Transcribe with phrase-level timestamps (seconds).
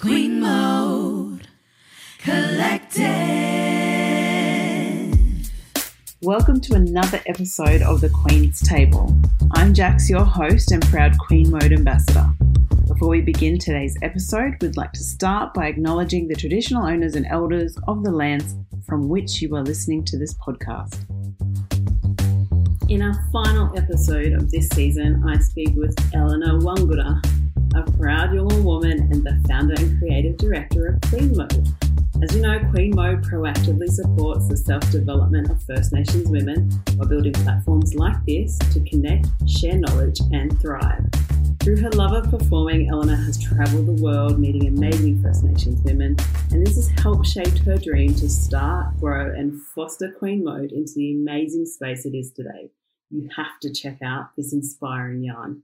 [0.00, 1.48] Queen Mode
[2.18, 3.08] Collective.
[6.22, 9.20] Welcome to another episode of The Queen's Table.
[9.54, 12.26] I'm Jax, your host and proud Queen Mode ambassador.
[12.86, 17.26] Before we begin today's episode, we'd like to start by acknowledging the traditional owners and
[17.26, 18.54] elders of the lands
[18.86, 21.06] from which you are listening to this podcast.
[22.88, 27.20] In our final episode of this season, I speak with Elena Wangurra,
[27.74, 31.68] a proud young woman and the founder and creative director of Queen Mode.
[32.22, 37.06] As you know, Queen Mode proactively supports the self development of First Nations women by
[37.06, 41.04] building platforms like this to connect, share knowledge, and thrive.
[41.60, 46.16] Through her love of performing, Elena has travelled the world meeting amazing First Nations women,
[46.50, 50.94] and this has helped shape her dream to start, grow, and foster Queen Mode into
[50.96, 52.70] the amazing space it is today.
[53.10, 55.62] You have to check out this inspiring yarn.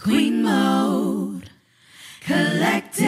[0.00, 1.50] Queen Mode
[2.20, 3.04] Collective.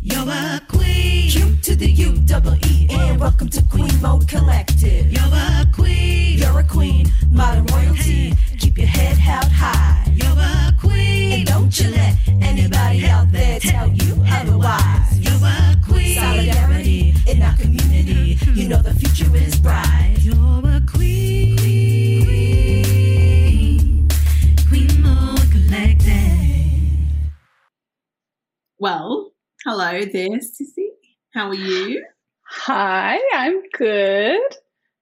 [0.00, 1.30] You're a queen.
[1.30, 3.18] Q to the U double E N.
[3.18, 5.12] Welcome to Queen Mode Collective.
[5.12, 6.38] You're a queen.
[6.38, 8.32] You're a queen, modern royalty.
[8.58, 10.10] Keep your head held high.
[10.14, 11.32] You're a queen.
[11.32, 15.20] And don't you let anybody out there tell you otherwise.
[15.20, 16.18] You're a queen.
[16.18, 18.38] Solidarity in our community.
[18.54, 20.16] You know the future is bright.
[20.20, 20.34] You're
[20.64, 21.58] a queen.
[21.58, 22.83] Queen
[28.84, 29.32] Well,
[29.64, 30.88] hello there, Sissy.
[31.32, 32.04] How are you?
[32.46, 34.42] Hi, I'm good.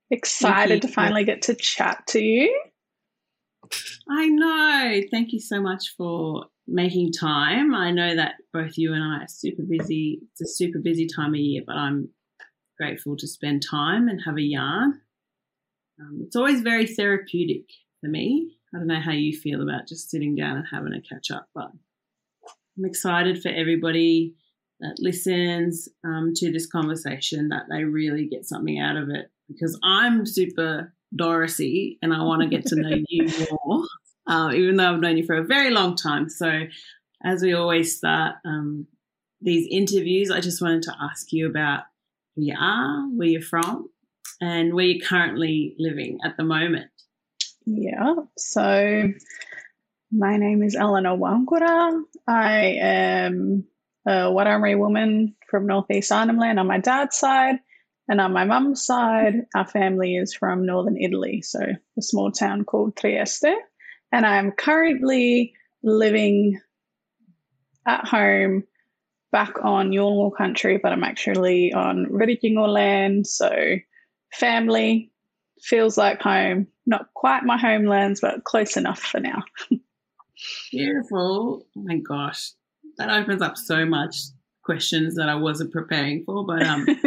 [0.09, 2.63] Excited to finally get to chat to you.
[4.09, 5.01] I know.
[5.11, 7.75] Thank you so much for making time.
[7.75, 10.21] I know that both you and I are super busy.
[10.31, 12.09] It's a super busy time of year, but I'm
[12.79, 15.01] grateful to spend time and have a yarn.
[16.01, 17.65] Um, it's always very therapeutic
[18.01, 18.59] for me.
[18.73, 21.49] I don't know how you feel about just sitting down and having a catch up,
[21.53, 21.73] but
[22.77, 24.35] I'm excited for everybody
[24.81, 29.79] that listens um, to this conversation that they really get something out of it because
[29.83, 33.29] I'm super Dorothy and I want to get to know you
[33.65, 33.85] more,
[34.27, 36.29] uh, even though I've known you for a very long time.
[36.29, 36.63] So,
[37.25, 38.87] as we always start um,
[39.41, 41.85] these interviews, I just wanted to ask you about
[42.35, 43.89] who you are, where you're from,
[44.41, 46.87] and where you're currently living at the moment.
[47.65, 49.13] Yeah, so
[50.13, 52.03] my name is Elena Wangurra.
[52.29, 53.65] I am
[54.07, 57.57] a Warramiri woman from Northeast Arnhem Land on my dad's side.
[58.09, 62.65] And on my mum's side, our family is from northern Italy, so a small town
[62.65, 63.55] called Trieste.
[64.11, 66.61] And I'm currently living
[67.87, 68.65] at home
[69.31, 73.27] back on Yolngu country, but I'm actually on Rirratjingu land.
[73.27, 73.51] So
[74.35, 75.11] family
[75.63, 76.67] feels like home.
[76.85, 79.43] Not quite my homelands, but close enough for now.
[80.71, 81.67] Beautiful.
[81.77, 82.53] Oh my gosh.
[82.99, 84.17] That opens up so much
[84.65, 86.45] questions that I wasn't preparing for.
[86.47, 86.87] But um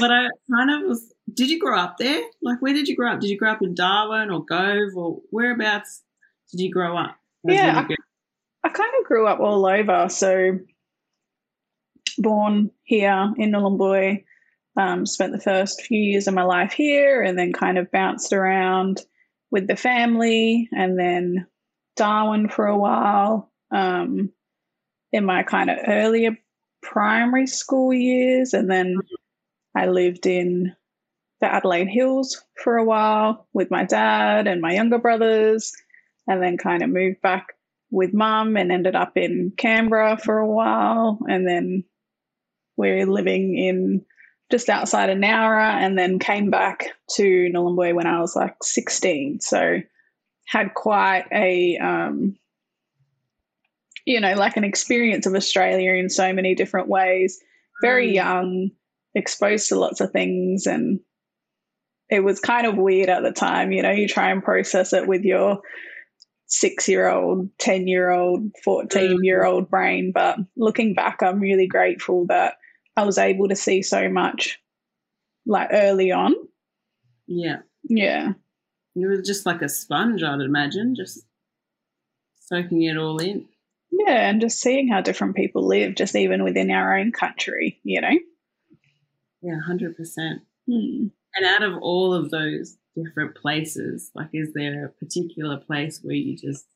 [0.00, 2.22] but I kind of was did you grow up there?
[2.42, 3.20] Like where did you grow up?
[3.20, 6.02] Did you grow up in Darwin or Gove or whereabouts
[6.50, 7.16] did you grow up?
[7.44, 7.96] Yeah, good.
[8.64, 10.08] I kind of grew up all over.
[10.08, 10.58] So,
[12.18, 14.24] born here in Nhulunbuy,
[14.76, 18.32] um, spent the first few years of my life here, and then kind of bounced
[18.32, 19.00] around
[19.50, 21.46] with the family, and then
[21.96, 23.50] Darwin for a while.
[23.70, 24.32] Um,
[25.12, 26.36] in my kind of earlier
[26.82, 28.96] primary school years, and then
[29.74, 30.74] I lived in
[31.40, 35.72] the Adelaide Hills for a while with my dad and my younger brothers,
[36.26, 37.48] and then kind of moved back
[37.90, 41.18] with mum and ended up in Canberra for a while.
[41.28, 41.84] And then
[42.76, 44.04] we're living in
[44.50, 46.86] just outside of Nowra and then came back
[47.16, 49.40] to Nhulunbuy when I was like 16.
[49.40, 49.80] So
[50.46, 52.36] had quite a, um,
[54.04, 57.38] you know, like an experience of Australia in so many different ways.
[57.82, 58.14] Very Mm.
[58.14, 58.70] young,
[59.14, 60.66] exposed to lots of things.
[60.66, 61.00] And
[62.10, 63.72] it was kind of weird at the time.
[63.72, 65.60] You know, you try and process it with your
[66.46, 70.12] six year old, 10 year old, 14 year old brain.
[70.12, 72.54] But looking back, I'm really grateful that
[72.96, 74.58] I was able to see so much
[75.46, 76.34] like early on.
[77.26, 77.60] Yeah.
[77.84, 78.32] Yeah.
[78.94, 81.24] You were just like a sponge, I'd imagine, just
[82.34, 83.46] soaking it all in.
[83.90, 84.28] Yeah.
[84.28, 88.18] And just seeing how different people live, just even within our own country, you know?
[89.42, 90.42] Yeah, hundred percent.
[90.70, 91.08] Hmm.
[91.34, 96.14] And out of all of those different places, like is there a particular place where
[96.14, 96.66] you just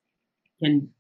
[0.62, 0.91] can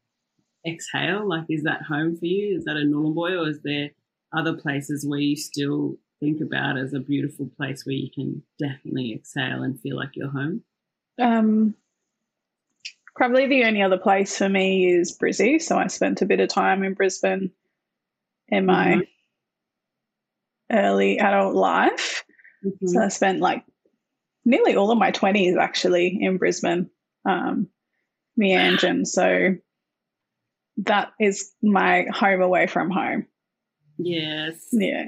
[0.66, 1.28] exhale?
[1.28, 2.56] Like is that home for you?
[2.56, 3.90] Is that a Nhulunbuy or is there
[4.36, 9.14] other places where you still think about as a beautiful place where you can definitely
[9.14, 10.62] exhale and feel like you're home?
[11.20, 11.74] Um,
[13.14, 15.60] Probably the only other place for me is Brizzy.
[15.62, 17.50] So I spent a bit of time in Brisbane
[18.48, 19.00] in my
[20.70, 22.24] early adult life.
[22.62, 22.88] Mhm.
[22.88, 23.64] So I spent like
[24.44, 26.90] nearly all of my 20s actually in Brisbane,
[27.24, 27.68] um,
[28.38, 29.06] Meanjin.
[29.06, 29.56] So
[30.84, 33.26] that is my home away from home.
[33.96, 34.68] Yes.
[34.72, 35.06] Yeah.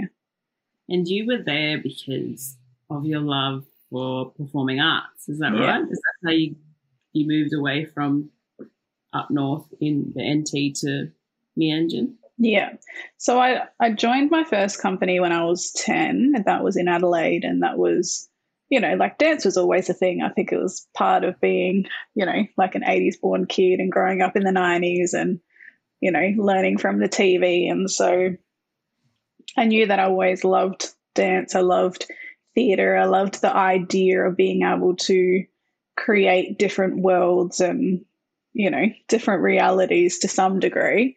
[0.88, 2.56] And you were there because
[2.88, 5.28] of your love for performing arts.
[5.28, 5.78] Is that Yeah.
[5.78, 5.82] right?
[5.90, 6.56] Is that how you
[7.14, 8.30] you moved away from
[9.12, 11.10] up north in the NT to
[11.58, 12.14] Meanjin?
[12.36, 12.74] Yeah.
[13.16, 16.86] So I, I joined my first company when I was 10, and that was in
[16.86, 17.44] Adelaide.
[17.44, 18.28] And that was,
[18.68, 20.22] you know, like dance was always a thing.
[20.22, 23.90] I think it was part of being, you know, like an 80s born kid and
[23.90, 25.40] growing up in the 90s and,
[26.00, 27.68] you know, learning from the TV.
[27.70, 28.36] And so
[29.56, 31.56] I knew that I always loved dance.
[31.56, 32.06] I loved
[32.58, 32.96] theatre.
[32.96, 35.44] I loved the idea of being able to
[35.96, 38.04] create different worlds and,
[38.52, 41.14] you know, different realities to some degree.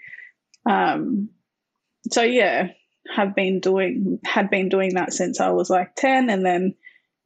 [0.70, 1.30] Um,
[2.12, 2.68] so yeah,
[3.16, 6.76] have been doing had been doing that since I was like ten, and then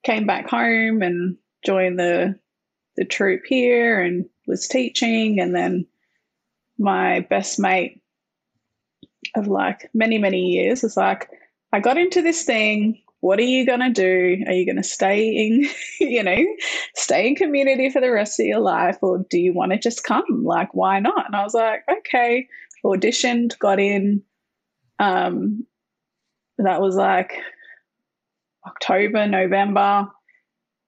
[0.04, 1.36] came back home and
[1.66, 2.40] joined the
[2.96, 5.86] the troupe here and was teaching, and then
[6.78, 8.02] my best mate
[9.36, 11.30] of like many many years was like,
[11.74, 13.02] I got into this thing.
[13.26, 14.44] What are you gonna do?
[14.46, 15.70] Are you gonna stay in,
[16.00, 16.46] you know,
[16.96, 20.04] stay in community for the rest of your life, or do you want to just
[20.04, 20.44] come?
[20.44, 21.26] Like, why not?
[21.26, 22.48] And I was like, okay
[22.86, 24.24] auditioned, got in.
[25.00, 25.66] Um,
[26.58, 27.34] that was like
[28.66, 30.08] October, November,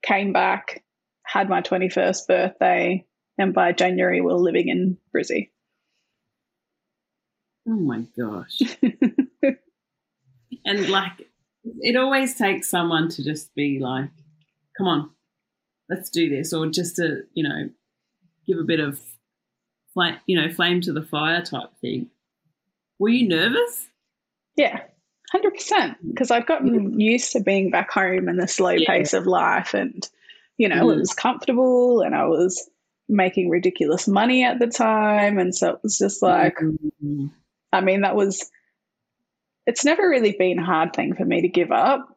[0.02, 0.82] came back,
[1.24, 3.04] had my 21st birthday,
[3.36, 5.50] and by January, we are living in Brizzy.
[7.68, 8.60] Oh my gosh.
[10.64, 11.27] and like
[11.80, 14.10] it always takes someone to just be like,
[14.76, 15.10] come on,
[15.88, 17.68] let's do this, or just to, you know,
[18.46, 19.00] give a bit of
[19.94, 22.08] flame, you know, flame to the fire type thing.
[22.98, 23.86] Were you nervous?
[24.56, 24.80] Yeah,
[25.34, 25.96] 100%.
[26.08, 28.88] Because I've gotten used to being back home and the slow Yeah.
[28.88, 30.08] pace of life, and,
[30.56, 30.98] you know, it Mm.
[31.00, 32.68] was comfortable, and I was
[33.08, 35.38] making ridiculous money at the time.
[35.38, 36.56] And so it was just like,
[37.02, 37.30] Mm.
[37.72, 38.50] I mean, that was,
[39.68, 42.08] it's never really been a hard thing for me to give up,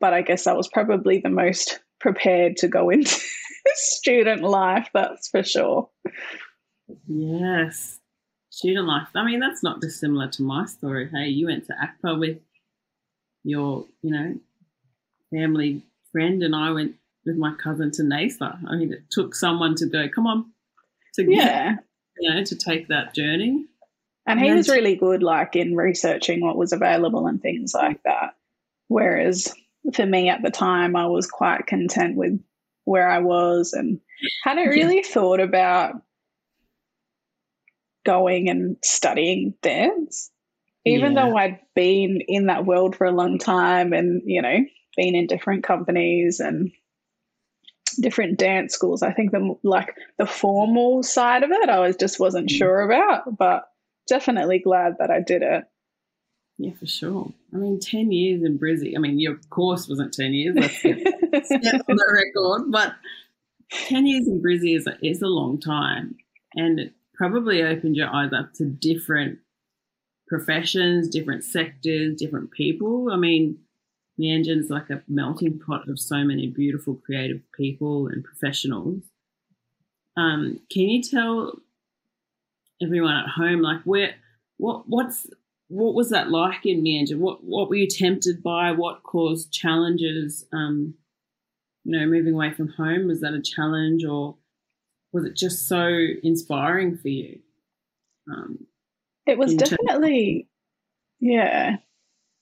[0.00, 3.20] but I guess I was probably the most prepared to go into
[3.74, 5.90] student life, that's for sure.
[7.06, 7.98] Yes.
[8.50, 9.08] Student life.
[9.14, 11.10] I mean, that's not dissimilar to my story.
[11.12, 12.38] Hey, you went to ACPA with
[13.42, 14.38] your, you know,
[15.30, 16.94] family friend, and I went
[17.26, 18.60] with my cousin to NAISDA.
[18.66, 20.52] I mean, it took someone to go, come on,
[21.16, 21.76] to get, Yeah.
[22.18, 23.66] you know, to take that journey.
[24.26, 28.34] And he was really good, like in researching what was available and things like that.
[28.88, 29.52] Whereas
[29.92, 32.40] for me at the time, I was quite content with
[32.84, 34.00] where I was and
[34.42, 34.70] hadn't Yeah.
[34.70, 35.94] really thought about
[38.04, 40.30] going and studying dance.
[40.86, 41.26] Even Yeah.
[41.26, 44.64] though I'd been in that world for a long time and, you know,
[44.96, 46.70] been in different companies and
[48.00, 52.20] different dance schools, I think the like the formal side of it, I was just
[52.20, 52.56] wasn't Mm.
[52.56, 53.70] sure about, but
[54.06, 55.64] definitely glad that I did it.
[56.58, 57.32] Yeah, for sure.
[57.52, 58.94] I mean, 10 years in Brizzy.
[58.96, 60.56] I mean, your course wasn't 10 years.
[60.56, 62.70] Let's step on the record.
[62.70, 62.94] But
[63.88, 66.16] 10 years in Brizzy is a, is a long time.
[66.54, 69.38] And it probably opened your eyes up to different
[70.28, 73.10] professions, different sectors, different people.
[73.10, 73.58] I mean,
[74.18, 79.02] Meanjin's like a melting pot of so many beautiful, creative people and professionals.
[80.16, 81.58] Um, can you tell
[82.84, 84.14] everyone at home, like, where,
[84.58, 85.26] what, what's,
[85.68, 87.18] what was that like in Meanjin?
[87.18, 88.72] What, what were you tempted by?
[88.72, 90.44] What caused challenges?
[90.52, 90.94] Um,
[91.84, 94.36] you know, moving away from home, was that a challenge or
[95.12, 95.86] was it just so
[96.22, 97.40] inspiring for you?
[98.30, 98.66] Um,
[99.26, 100.48] It was in terms- definitely,
[101.20, 101.76] yeah,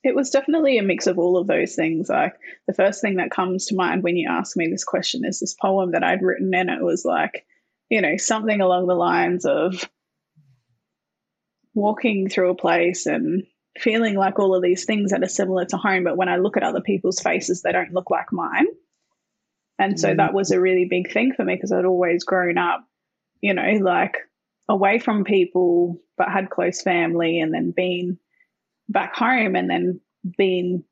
[0.04, 2.08] it was definitely a mix of all of those things.
[2.08, 2.34] Like
[2.66, 5.54] the first thing that comes to mind when you ask me this question is this
[5.54, 7.44] poem that I'd written, and it was like,
[7.88, 9.88] you know, something along the lines of
[11.74, 13.44] walking through a place and
[13.78, 16.56] feeling like all of these things that are similar to home, but when I look
[16.56, 18.66] at other people's faces, they don't look like mine.
[19.78, 20.18] And so Mm.
[20.18, 22.86] that was a really big thing for me because I'd always grown up,
[23.40, 24.16] you know, like
[24.68, 28.18] away from people, but had close family, and then been
[28.88, 30.00] back home and then
[30.36, 30.84] been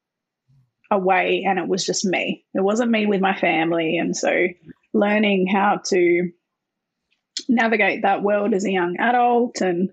[0.90, 2.44] away, and it was just me.
[2.54, 3.98] It wasn't me with my family.
[3.98, 4.46] And so
[4.92, 6.30] learning how to
[7.48, 9.90] navigate that world as a young adult and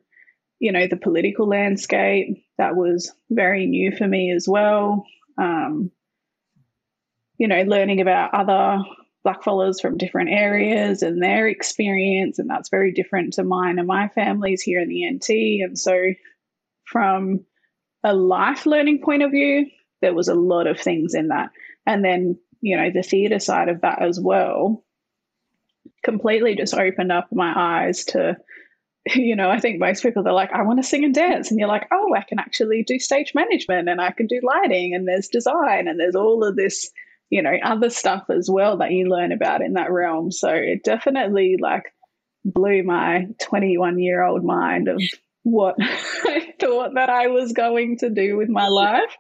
[0.60, 5.06] you know the political landscape that was very new for me as well
[5.38, 5.92] um,
[7.38, 8.84] you know learning about other
[9.28, 14.08] blackfellas from different areas and their experience, and that's very different to mine and my
[14.10, 15.64] family's here in the NT.
[15.64, 16.14] And so,
[16.86, 17.42] from
[18.04, 19.68] a life learning point of view,
[20.02, 21.50] there was a lot of things in that.
[21.86, 24.84] And then, you know, the theatre side of that as well
[26.04, 28.38] completely just opened up my eyes to
[29.16, 31.60] you know, I think most people they're like, I want to sing and dance, and
[31.60, 35.08] you're like, oh, I can actually do stage management, and I can do lighting, and
[35.08, 36.90] there's design, and there's all of this,
[37.30, 40.32] you know, other stuff as well that you learn about in that realm.
[40.32, 41.94] So it definitely like
[42.44, 45.02] blew my 21 year old mind of
[45.44, 49.16] what I thought that I was going to do with my life,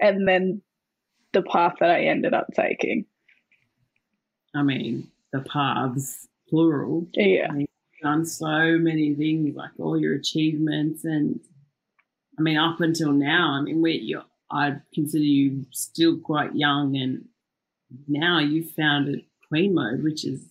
[0.00, 0.62] and then
[1.32, 3.06] the path that I ended up taking.
[4.54, 7.06] I mean, the paths, plural.
[7.12, 7.48] Yeah.
[8.06, 11.40] Done so many things, like all your achievements, and
[12.38, 16.96] I mean, up until now, I mean, we, you, I consider you still quite young,
[16.96, 17.24] and
[18.06, 20.46] now you've founded Queen Mode, which is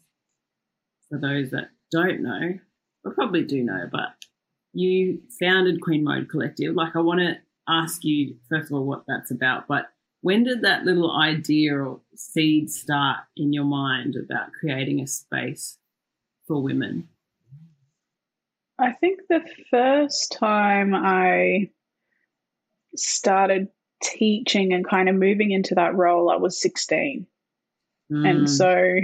[1.09, 2.59] for those that don't know,
[3.05, 4.09] or probably do know, but
[4.73, 6.75] you founded Queen Mode Collective.
[6.75, 7.37] Like, I want to
[7.69, 9.85] ask you first of all what that's about, but
[10.21, 15.77] when did that little idea or seed start in your mind about creating a space
[16.47, 17.07] for women?
[18.77, 21.69] I think the first time I
[22.95, 23.69] started
[24.03, 27.25] teaching and kind of moving into that role, I was 16.
[28.23, 28.95] And Mm, so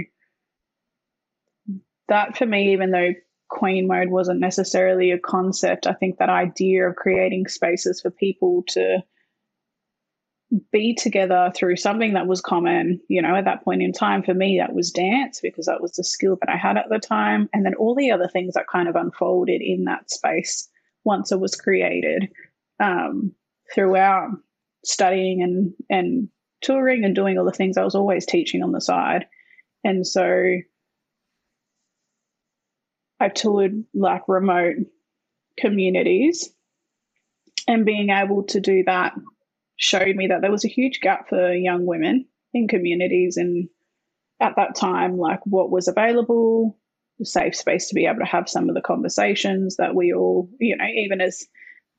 [2.08, 3.14] that for me, even though
[3.48, 8.64] Queen mode wasn't necessarily a concept, I think that idea of creating spaces for people
[8.68, 9.02] to
[10.70, 14.34] be together through something that was common, you know, at that point in time, for
[14.34, 17.48] me, that was dance because that was the skill that I had at the time.
[17.52, 20.68] And then all the other things that kind of unfolded in that space
[21.04, 22.30] once it was created
[22.80, 23.32] um,
[23.74, 24.30] throughout
[24.84, 26.28] studying and, and
[26.60, 29.26] touring and doing all the things I was always teaching on the side.
[29.84, 30.56] And so
[33.20, 34.76] I toured like remote
[35.58, 36.52] communities
[37.68, 39.12] and being able to do that
[39.82, 42.24] showed me that there was a huge gap for young women
[42.54, 43.68] in communities and
[44.40, 46.78] at that time like what was available
[47.20, 50.48] a safe space to be able to have some of the conversations that we all
[50.60, 51.44] you know even as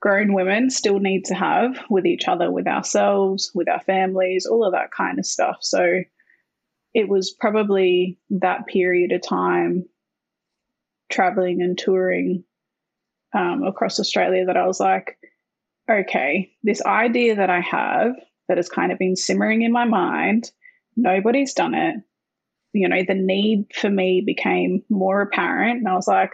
[0.02, 4.66] grown women still need to have with each other with ourselves with our families all
[4.66, 5.58] of that kind of stuff.
[5.60, 6.04] So
[6.94, 9.86] it was probably that period of time
[11.12, 12.46] traveling and touring
[13.36, 15.18] um, across australia that i was like
[15.90, 18.14] okay, this idea that I have
[18.48, 20.52] that has kind of been simmering in my mind,
[20.96, 21.96] nobody's done it.
[22.74, 25.80] You know, the need for me became more apparent.
[25.80, 26.32] And I was like,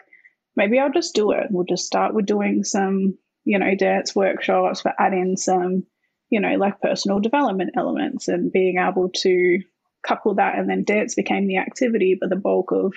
[0.56, 1.48] maybe I'll just do it.
[1.50, 5.86] We'll just start with doing some, you know, dance workshops, but add in some,
[6.30, 9.60] you know, like personal development elements and being able to
[10.08, 10.58] couple that.
[10.58, 12.94] And then dance became the activity, but the bulk of,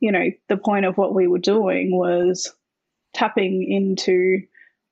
[0.00, 2.52] you know, the point of what we were doing was
[3.14, 4.40] tapping into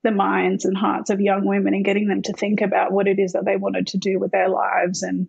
[0.03, 3.19] the minds and hearts of young women and getting them to think about what it
[3.19, 5.29] is that they wanted to do with their lives and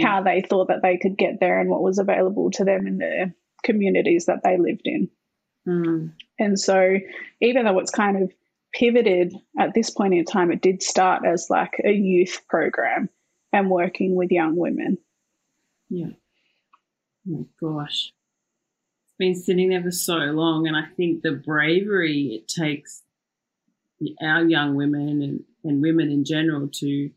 [0.00, 2.98] how they thought that they could get there and what was available to them in
[2.98, 3.32] the
[3.64, 5.10] communities that they lived in.
[5.68, 6.96] Mm, And so,
[7.40, 8.32] even though it's kind of
[8.72, 13.08] pivoted at this point in time, it did start as like a youth program
[13.52, 14.98] and working with young women.
[15.88, 16.08] yeah.
[17.26, 18.12] Oh my gosh.
[19.06, 23.02] It's been sitting there for so long, and I think the bravery it takes
[24.22, 27.10] our young women and, and women in general to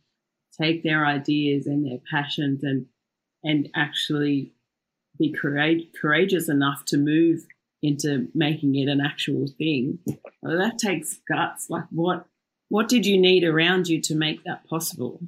[0.60, 2.88] take their ideas and their passions and
[3.44, 4.54] and actually
[5.20, 7.46] be courage, courageous enough to move
[7.82, 10.00] into making it an actual thing.
[10.42, 11.70] Well, that takes guts.
[11.70, 12.26] Like what
[12.70, 15.20] what did you need around you to make that possible?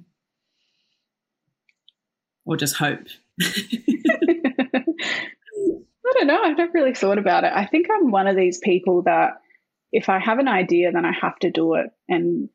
[2.45, 3.07] Or just hope?
[6.09, 6.41] I don't know.
[6.41, 7.51] I've never really thought about it.
[7.53, 9.41] I think I'm one of these people that
[9.91, 11.87] if I have an idea, then I have to do it.
[12.07, 12.49] And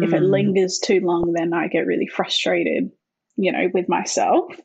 [0.00, 0.30] if it Mm.
[0.30, 2.90] lingers too long, then I get really frustrated,
[3.36, 4.58] you know, with myself.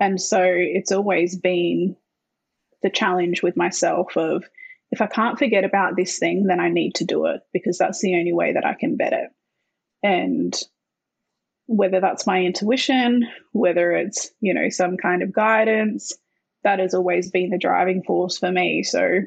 [0.00, 1.96] And so it's always been
[2.82, 4.44] the challenge with myself of
[4.90, 8.00] if I can't forget about this thing, then I need to do it because that's
[8.00, 9.30] the only way that I can bet it.
[10.02, 10.54] And
[11.66, 16.12] whether that's my intuition, whether it's, you know, some kind of guidance,
[16.62, 18.82] that has always been the driving force for me.
[18.82, 19.20] So,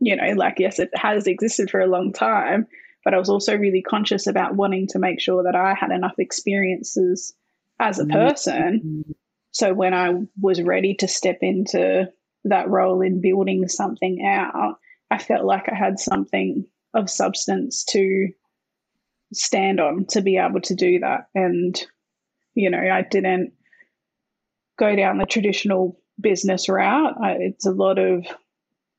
[0.00, 2.66] you know, like, yes, it has existed for a long time,
[3.04, 6.18] but I was also really conscious about wanting to make sure that I had enough
[6.18, 7.34] experiences
[7.80, 8.12] as a Mhm.
[8.12, 9.04] person.
[9.50, 12.12] So when I was ready to step into
[12.44, 14.78] that role in building something out,
[15.10, 18.28] I felt like I had something of substance to
[19.32, 21.28] stand on to be able to do that.
[21.34, 21.80] And,
[22.54, 23.52] you know, I didn't
[24.78, 27.14] go down the traditional business route.
[27.20, 28.26] I, it's a lot of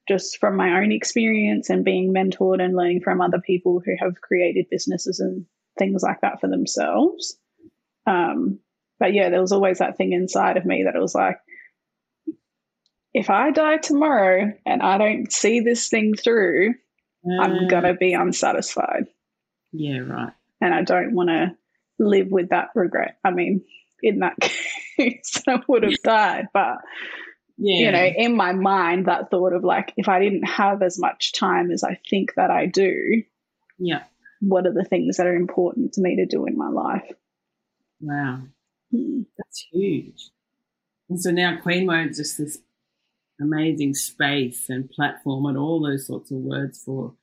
[0.09, 4.19] just from my own experience and being mentored and learning from other people who have
[4.19, 5.45] created businesses and
[5.77, 7.37] things like that for themselves.
[8.05, 8.59] Um,
[8.99, 11.37] but yeah, there was always that thing inside of me that it was like,
[13.13, 16.73] if I die tomorrow and I don't see this thing through,
[17.39, 19.05] I'm Uh, going to be unsatisfied.
[19.71, 20.33] Yeah, right.
[20.61, 21.55] And I don't want to
[21.99, 23.17] live with that regret.
[23.23, 23.63] I mean,
[24.01, 24.35] in that
[24.97, 26.47] case, I would have died.
[26.53, 26.77] But,
[27.61, 27.85] Yeah.
[27.85, 31.33] you know, in my mind, that thought of like, if I didn't have as much
[31.33, 33.23] time as I think that I do,
[33.77, 34.03] Yeah.
[34.39, 37.11] what are the things that are important to me to do in my life?
[37.99, 38.43] Wow.
[38.91, 39.23] Hmm.
[39.37, 40.29] That's huge.
[41.09, 42.59] And so now Queen Mode's just this
[43.41, 47.13] amazing space and platform and all those sorts of words for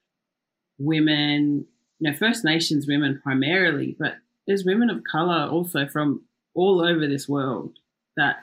[0.79, 1.67] women,
[1.99, 4.17] you know, First Nations women primarily, but
[4.47, 6.25] there's women of color also from
[6.55, 7.79] all over this world
[8.17, 8.37] that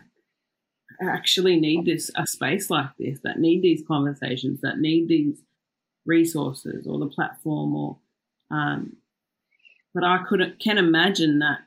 [1.01, 5.41] actually need this a space like this, that need these conversations, that need these
[6.05, 7.97] resources or the platform or
[8.51, 8.97] um,
[9.93, 11.59] but I could can imagine that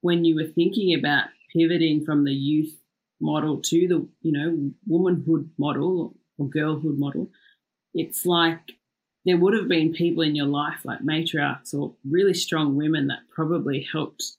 [0.00, 2.74] when you were thinking about pivoting from the youth
[3.20, 7.30] model to the you know womanhood model or girlhood model
[7.94, 8.72] it's like
[9.24, 13.20] there would have been people in your life like matriarchs or really strong women that
[13.30, 14.36] probably helped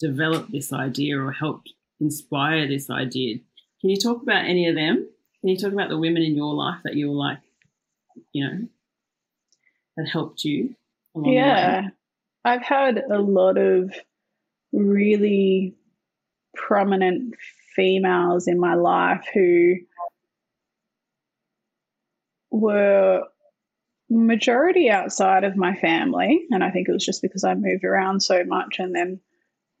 [0.00, 3.36] develop this idea or helped inspire this idea
[3.80, 5.08] can you talk about any of them
[5.40, 7.38] can you talk about the women in your life that you were like
[8.32, 8.68] you know
[9.96, 10.74] that helped you?
[11.14, 11.88] Yeah.
[12.44, 13.92] I've had a lot of
[14.72, 15.74] really
[16.54, 17.34] prominent
[17.74, 19.76] females in my life who
[22.50, 23.22] were
[24.08, 26.46] majority outside of my family.
[26.50, 29.20] And I think it was just because I moved around so much and then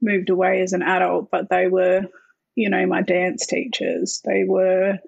[0.06, 1.28] moved away as an adult.
[1.30, 2.02] But they were,
[2.54, 4.22] you know, my dance teachers.
[4.24, 4.98] They were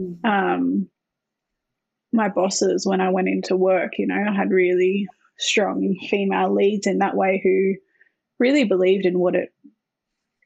[0.00, 0.24] Mm.
[0.24, 0.88] um,
[2.14, 3.98] my bosses when I went into work.
[3.98, 5.06] You know, I had really
[5.38, 7.74] strong female leads in that way who
[8.38, 9.52] really believed in what it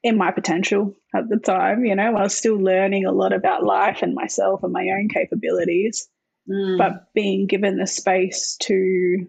[0.02, 3.64] in my potential at the time you know i was still learning a lot about
[3.64, 6.08] life and myself and my own capabilities
[6.48, 6.78] Mm.
[6.78, 9.26] but being given the space to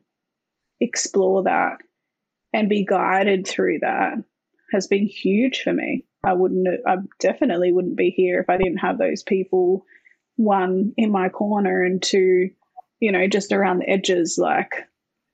[0.80, 1.78] explore that
[2.54, 4.14] and be guided through that
[4.72, 6.04] has been huge for me.
[6.24, 9.86] I wouldn't i definitely wouldn't be here if i didn't have those people
[10.36, 12.50] one in my corner and two
[13.00, 14.74] you know just around the edges like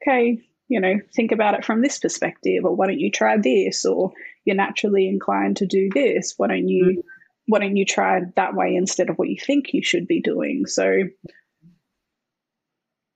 [0.03, 3.85] okay you know think about it from this perspective or why don't you try this
[3.85, 4.13] or
[4.45, 6.33] you're naturally inclined to do this.
[6.37, 7.03] Why don't you mm.
[7.47, 10.65] why don't you try that way instead of what you think you should be doing?
[10.65, 11.03] So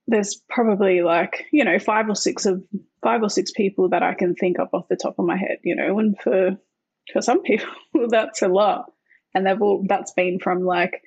[0.08, 2.62] there's probably like you know five or six of
[3.02, 5.58] five or six people that I can think of off the top of my head,
[5.62, 6.56] you know, and for
[7.12, 7.68] for some people
[8.08, 8.92] that's a lot,
[9.34, 11.02] and they've all that's been from like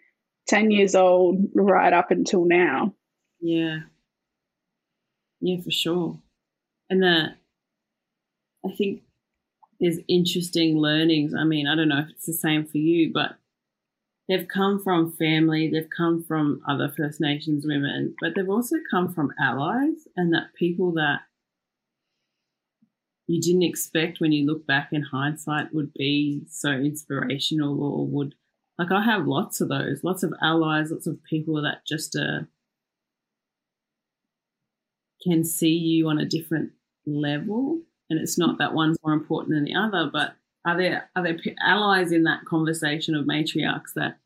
[0.47, 2.93] ten years old right up until now.
[3.41, 3.79] Yeah.
[5.41, 6.19] Yeah, for sure.
[6.89, 7.35] And the,
[8.63, 9.01] I think
[9.79, 11.33] there's interesting learnings.
[11.33, 13.31] I mean, I don't know if it's the same for you, but
[14.31, 19.13] they've come from family, they've come from other First Nations women, but they've also come
[19.13, 21.19] from allies and that people that
[23.27, 28.35] you didn't expect when you look back in hindsight would be so inspirational or would
[28.79, 32.45] like I have lots of those, lots of allies, lots of people that just uh
[35.21, 36.71] can see you on a different
[37.05, 41.23] level and it's not that one's more important than the other but are there are
[41.23, 44.17] there allies in that conversation of matriarchs that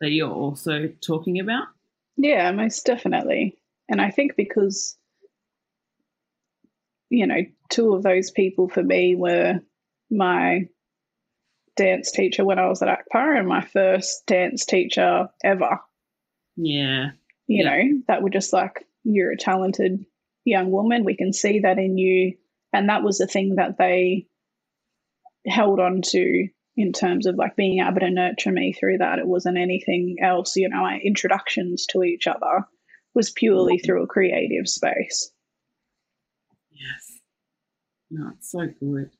[0.00, 1.66] that you're also talking about
[2.16, 3.56] Yeah, most definitely.
[3.88, 4.96] And I think because,
[7.10, 9.60] you know, two of those people for me were
[10.10, 10.68] my
[11.76, 15.80] dance teacher when I was at ACPA and my first dance teacher ever.
[16.56, 17.10] yeah
[17.46, 17.76] You Yeah.
[17.76, 20.04] know, that were just like, you're a talented
[20.44, 21.04] young woman.
[21.04, 22.36] We can see that in you.
[22.72, 24.26] And that was the thing that they
[25.46, 29.18] held on to in terms of like being able to nurture me through that.
[29.18, 30.56] It wasn't anything else.
[30.56, 32.66] You know, our introductions to each other
[33.14, 35.30] was purely through a creative space.
[36.72, 37.20] yes
[38.10, 39.10] no it's so good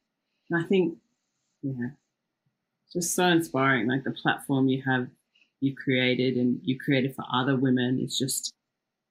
[0.50, 0.98] and i think
[1.62, 1.90] yeah
[2.92, 5.06] just so inspiring like the platform you have
[5.60, 8.52] you created and you created for other women it's just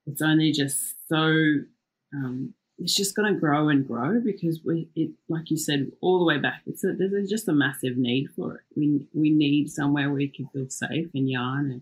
[0.05, 1.33] it's only just so
[2.13, 6.19] um, it's just going to grow and grow because we it like you said all
[6.19, 9.69] the way back it's a, there's just a massive need for it we we need
[9.69, 11.81] somewhere where we can feel safe and yarn and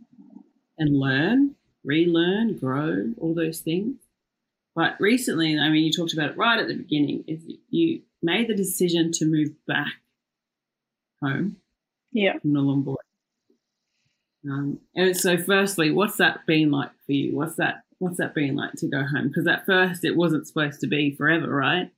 [0.78, 3.96] and learn relearn grow all those things
[4.76, 8.48] but recently i mean you talked about it right at the beginning is you made
[8.48, 9.94] the decision to move back
[11.22, 11.56] home
[12.12, 12.38] Yeah.
[12.40, 12.96] from Nhulunbuy.
[14.50, 17.36] Um, and so, firstly, what's that been like for you?
[17.36, 17.84] What's that?
[18.02, 19.28] What's that been like to go home?
[19.28, 21.92] Because at first, it wasn't supposed to be forever, right?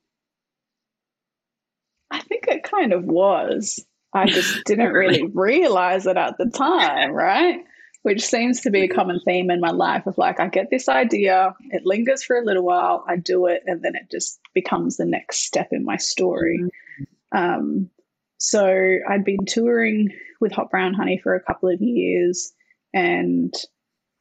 [2.12, 3.80] I think it kind of was.
[4.14, 7.62] I just didn't really realize it at the time, right?
[8.02, 10.90] Which seems to be a common theme in my life of like, I get this
[10.90, 14.98] idea, it lingers for a little while, I do it, and then it just becomes
[14.98, 16.66] the next step in my story.
[17.32, 17.90] Um,
[18.40, 18.68] so
[19.10, 20.10] I'd been touring
[20.42, 22.52] with Hot Brown Honey for a couple of years
[22.94, 23.54] and,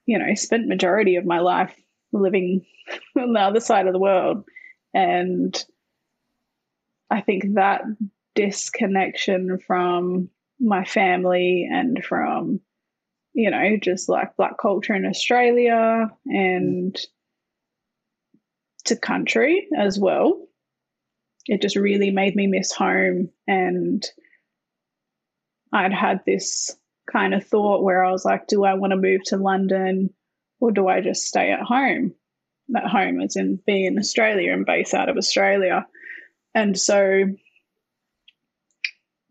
[0.07, 1.75] you know, spent majority of my life
[2.13, 2.65] living
[3.19, 4.45] on the other side of the world.
[4.95, 5.65] And
[7.11, 7.83] I think that
[8.35, 12.61] disconnection from my family and from,
[13.35, 16.99] you know, just like black culture in Australia and
[18.85, 20.47] to country as well.
[21.47, 23.31] It just really made me miss home.
[23.47, 24.05] And
[25.73, 26.77] I'd had this
[27.11, 30.11] kind of thought where I was like, do I want to move to London
[30.61, 32.15] or do I just stay at home?
[32.75, 35.87] At home, as in being in Australia and base out of Australia.
[36.55, 37.25] And so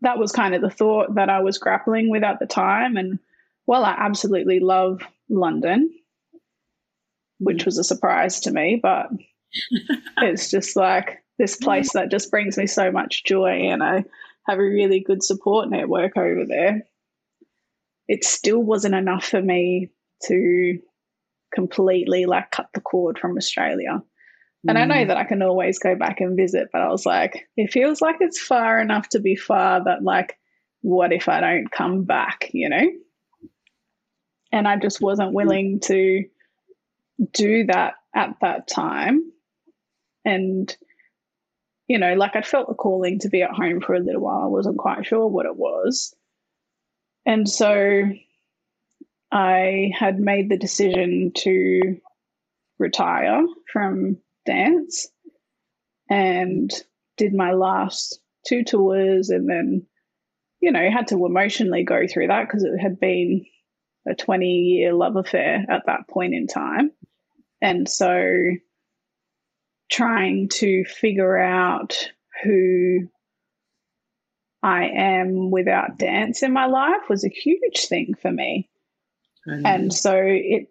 [0.02, 2.96] that was kind of the thought that I was grappling with at the time.
[2.96, 3.18] And
[3.64, 5.90] while I absolutely love London,
[7.38, 9.08] which was a surprise to me, but
[10.18, 14.04] it's just like this place that just brings me so much joy, and I
[14.46, 16.82] have a really good support network over there.
[18.12, 19.88] It still wasn't enough for me
[20.24, 20.78] to
[21.54, 24.02] completely like cut the cord from Australia.
[24.68, 25.08] And I know Mm.
[25.08, 28.16] that I can always go back and visit, but I was like, it feels like
[28.20, 30.38] it's far enough to be far that, like,
[30.82, 32.86] what if I don't come back, you know?
[34.52, 36.24] And I just wasn't willing to
[37.32, 39.22] do that at that time.
[40.26, 40.76] And,
[41.88, 44.42] you know, like I'd felt a calling to be at home for a little while.
[44.44, 46.14] I wasn't quite sure what it was.
[47.24, 48.10] And so
[49.30, 52.00] I had made the decision to
[52.78, 55.08] retire from dance
[56.10, 56.70] and
[57.16, 59.86] did my last two tours and then
[60.60, 63.46] you know had to emotionally go through that because it had been
[64.08, 66.90] a 20 year love affair at that point in time.
[67.60, 68.34] And so
[69.90, 72.10] trying to figure out
[72.42, 73.08] who
[74.62, 78.68] I am without dance in my life was a huge thing for me
[79.44, 79.64] Totally.
[79.64, 80.68] and so it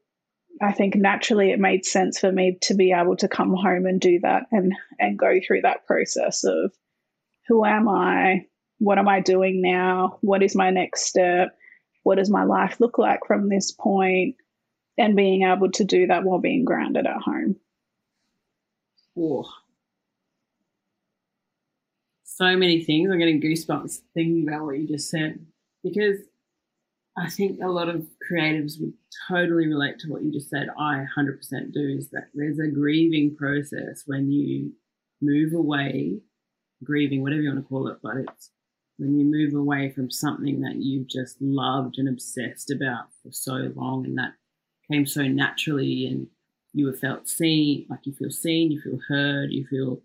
[0.62, 4.00] i think naturally it made sense for me to be able to come home and
[4.00, 6.72] do that and and go through that process of
[7.48, 8.46] who am i
[8.80, 11.58] what am i doing now what is my next step
[12.04, 14.36] what does my life look like from this point?
[14.36, 14.36] point
[14.98, 17.56] and being able to do that while being grounded at home
[19.18, 19.46] Oh.
[22.34, 23.12] So many things.
[23.12, 25.46] I'm getting goosebumps thinking about what you just said
[25.84, 26.18] because
[27.18, 28.94] I think a lot of creatives would
[29.28, 30.70] totally relate to what you just said.
[30.80, 34.72] I 100% do is that there's a grieving process when you
[35.22, 36.22] move away,
[36.82, 38.50] grieving, whatever you want to call it, but it's
[38.98, 43.74] when you move away from something that you've just loved and obsessed about for so
[43.76, 44.36] long and that
[44.90, 46.28] came so naturally and
[46.72, 50.02] you felt seen, like you feel seen, you feel heard, you feel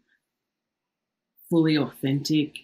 [1.51, 2.57] fully authentic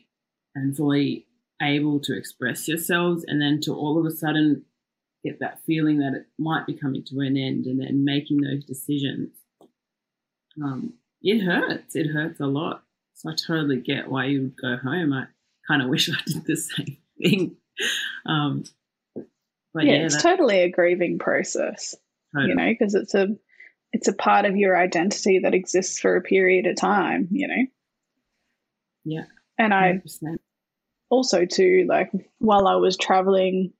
[0.54, 1.26] and fully
[1.60, 4.64] able to express yourselves, and then to all of a sudden
[5.24, 8.64] get that feeling that it might be coming to an end, and then making those
[8.64, 9.30] decisions.
[10.62, 11.94] Um, it hurts.
[11.94, 12.82] It hurts a lot.
[13.14, 15.12] So I totally get why you would go home.
[15.12, 15.26] I
[15.68, 17.56] kind of wish I did the same thing.
[18.26, 18.64] Um,
[19.74, 21.94] but yeah, yeah, it's totally a grieving process
[22.34, 22.50] totally.
[22.50, 23.28] you know because it's a
[23.92, 27.66] it's a part of your identity that exists for a period of time you know
[29.04, 29.24] Yeah.
[29.58, 30.36] and i 100%.
[31.10, 33.72] also too like while i was traveling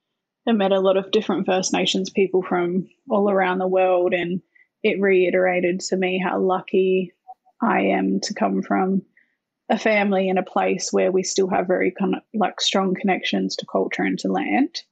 [0.47, 4.41] i met a lot of different first nations people from all around the world and
[4.83, 7.13] it reiterated to me how lucky
[7.61, 9.03] i am to come from
[9.69, 13.57] a family in a place where we still have very kind of like strong connections
[13.57, 14.83] to culture and to land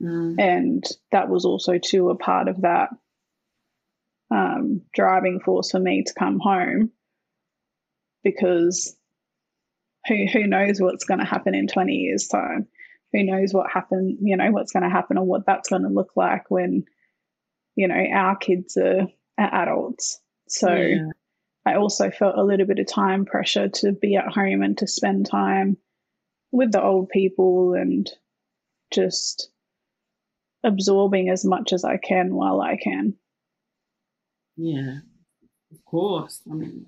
[0.00, 2.88] Mm, and that was also too a part of that
[4.30, 6.90] um, driving force for me to come home
[8.24, 8.96] because
[10.06, 12.66] who who knows what's going to happen in 20 years time
[13.12, 15.88] who knows what happen you know what's going to happen or what that's going to
[15.88, 16.84] look like when
[17.76, 19.06] you know our kids are,
[19.38, 21.08] are adults so yeah.
[21.64, 24.86] I also felt a little bit of time pressure to be at home and to
[24.86, 25.76] spend time
[26.50, 28.10] with the old people and
[28.92, 29.48] just
[30.64, 33.14] absorbing as much as I can while I can.
[34.56, 34.98] Yeah,
[35.72, 36.42] of course.
[36.50, 36.86] I mean,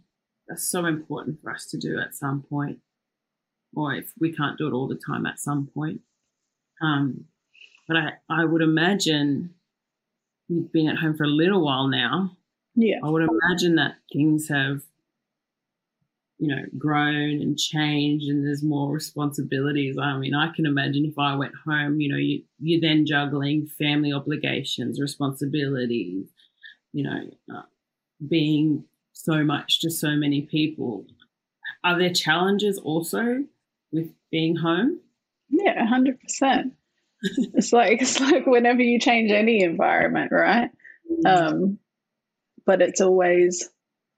[0.48, 2.78] that's so important for us to do at some point,
[3.76, 6.00] or if we can't do it all the time, at some point.
[6.80, 7.24] Um,
[7.86, 9.54] but I, I would imagine
[10.48, 12.36] you've been at home for a little while now.
[12.74, 12.96] Yeah.
[13.04, 14.82] I would imagine that things have,
[16.38, 19.96] you know, grown and changed, and there's more responsibilities.
[19.98, 23.66] I mean, I can imagine if I went home, you know, you you're then juggling
[23.78, 26.26] family obligations, responsibilities,
[26.92, 27.20] you know,
[27.54, 27.62] uh,
[28.28, 31.06] being so much to so many people.
[31.84, 33.44] Are there challenges also
[34.34, 34.98] being home?
[35.48, 36.72] Yeah, hundred percent.
[37.22, 40.70] It's like it's like whenever you change any environment, right?
[41.24, 41.78] Um,
[42.66, 43.68] but it's always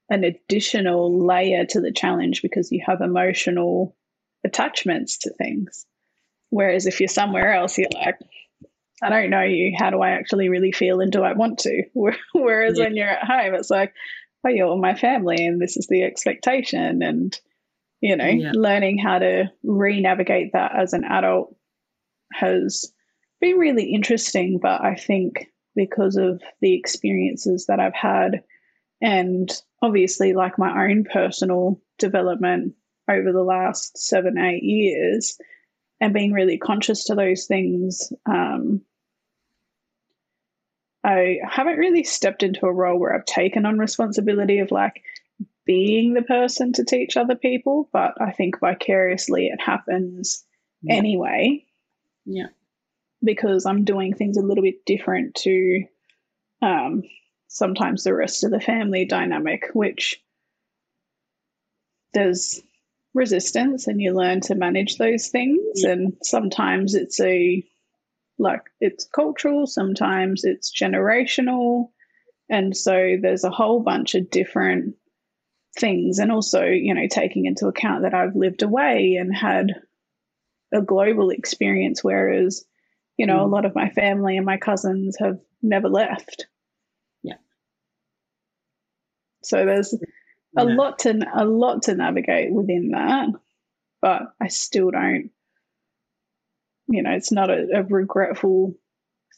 [0.09, 3.95] an additional layer to the challenge because you have emotional
[4.43, 5.85] attachments to things.
[6.49, 8.15] Whereas if you're somewhere else, you're like,
[9.03, 9.75] I don't know you.
[9.77, 11.83] How do I actually really feel and do I want to?
[12.33, 12.85] Whereas Yeah.
[12.85, 13.93] when you're at home, it's like,
[14.45, 17.03] oh, you're my family and this is the expectation.
[17.03, 17.39] And,
[18.01, 18.51] you know, Yeah.
[18.53, 21.55] learning how to re navigate that as an adult
[22.33, 22.91] has
[23.39, 24.59] been really interesting.
[24.61, 28.43] But I think because of the experiences that I've had
[29.01, 29.49] and
[29.81, 32.73] obviously like my own personal development
[33.09, 35.37] over the last seven, eight years
[36.01, 38.11] and being really conscious to those things.
[38.25, 38.81] Um,
[41.03, 45.01] I haven't really stepped into a role where I've taken on responsibility of like
[45.67, 50.43] being the person to teach other people, but I think vicariously it happens
[50.81, 50.95] Yeah.
[50.95, 51.65] anyway
[52.25, 52.47] Yeah.
[53.23, 55.83] because I'm doing things a little bit different to
[56.61, 57.03] um,
[57.47, 60.23] sometimes the rest of the family dynamic, which
[62.13, 62.61] there's
[63.13, 65.59] resistance and you learn to manage those things.
[65.75, 65.91] Yeah.
[65.91, 67.63] And sometimes it's a
[68.39, 71.89] like it's cultural, sometimes it's generational.
[72.49, 74.95] And so there's a whole bunch of different
[75.77, 76.19] things.
[76.19, 79.81] And also, you know, taking into account that I've lived away and had
[80.73, 82.65] a global experience, whereas
[83.17, 83.51] you know, a Mm.
[83.51, 86.45] lot of my family and my cousins have never left.
[87.23, 87.37] Yeah.
[89.43, 89.93] So there's
[90.55, 90.75] a Yeah.
[90.75, 93.29] lot to a lot to navigate within that,
[94.01, 95.31] but I still don't.
[96.89, 98.73] You know, it's not a, a regretful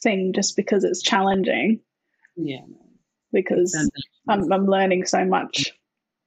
[0.02, 1.80] thing just because it's challenging.
[2.36, 2.66] Yeah.
[3.32, 3.74] Because
[4.28, 5.69] I'm I'm learning so much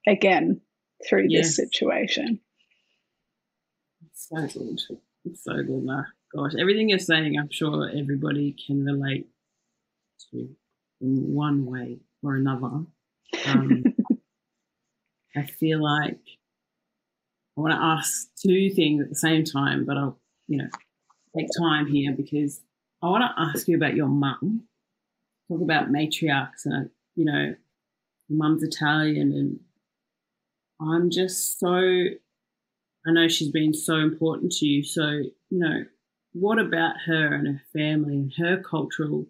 [0.07, 0.61] again
[1.07, 1.47] through Yes.
[1.47, 2.39] this situation.
[4.13, 4.79] So good.
[5.25, 6.07] It's so good, Mark.
[6.35, 9.27] Gosh, everything you're saying, I'm sure everybody can relate
[10.31, 10.49] to
[11.01, 12.85] in one way or another.
[13.45, 13.83] Um,
[15.35, 16.19] I feel like
[17.57, 20.69] I want to ask two things at the same time, but I'll, you know,
[21.37, 22.61] take time here because
[23.01, 24.63] I want to ask you about your mum.
[25.49, 27.55] Talk about matriarchs and, you know,
[28.29, 29.59] mum's Italian and
[30.83, 31.69] I'm just so
[33.05, 34.83] I know she's been so important to you.
[34.83, 35.85] So, you know,
[36.33, 39.27] what about her and her family and her cultural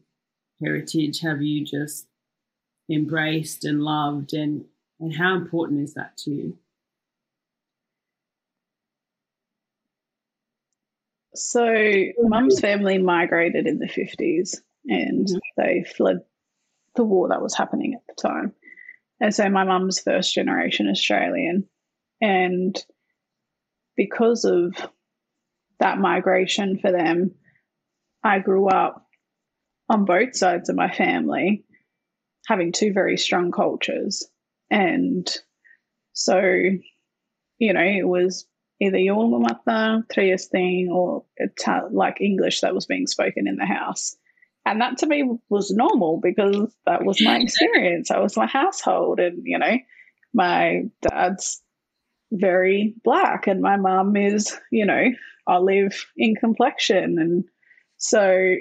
[0.61, 2.07] heritage have you just
[2.91, 4.65] embraced and loved and
[4.99, 6.57] and how important is that to you?
[11.35, 11.73] So,
[12.19, 15.39] mum's family migrated in the 50s and Mhm.
[15.57, 16.23] they fled
[16.95, 18.55] the war that was happening at the time.
[19.19, 21.67] And so, my mum's first generation Australian.
[22.21, 22.77] And
[23.95, 24.75] because of
[25.79, 27.35] that migration for them,
[28.23, 29.05] I grew up
[29.89, 31.63] on both sides of my family
[32.47, 34.25] having two very strong cultures.
[34.69, 35.29] And
[36.13, 38.45] so, you know, it was
[38.81, 44.15] either Yolngu Matha, Triestine, or Ital- like English that was being spoken in the house.
[44.65, 48.09] And that to me was normal because that was my experience.
[48.09, 49.19] That was my household.
[49.19, 49.77] And, you know,
[50.33, 51.61] my dad's
[52.31, 55.05] very black and my mum is, you know,
[55.47, 57.17] olive in complexion.
[57.19, 57.43] And
[57.97, 58.55] so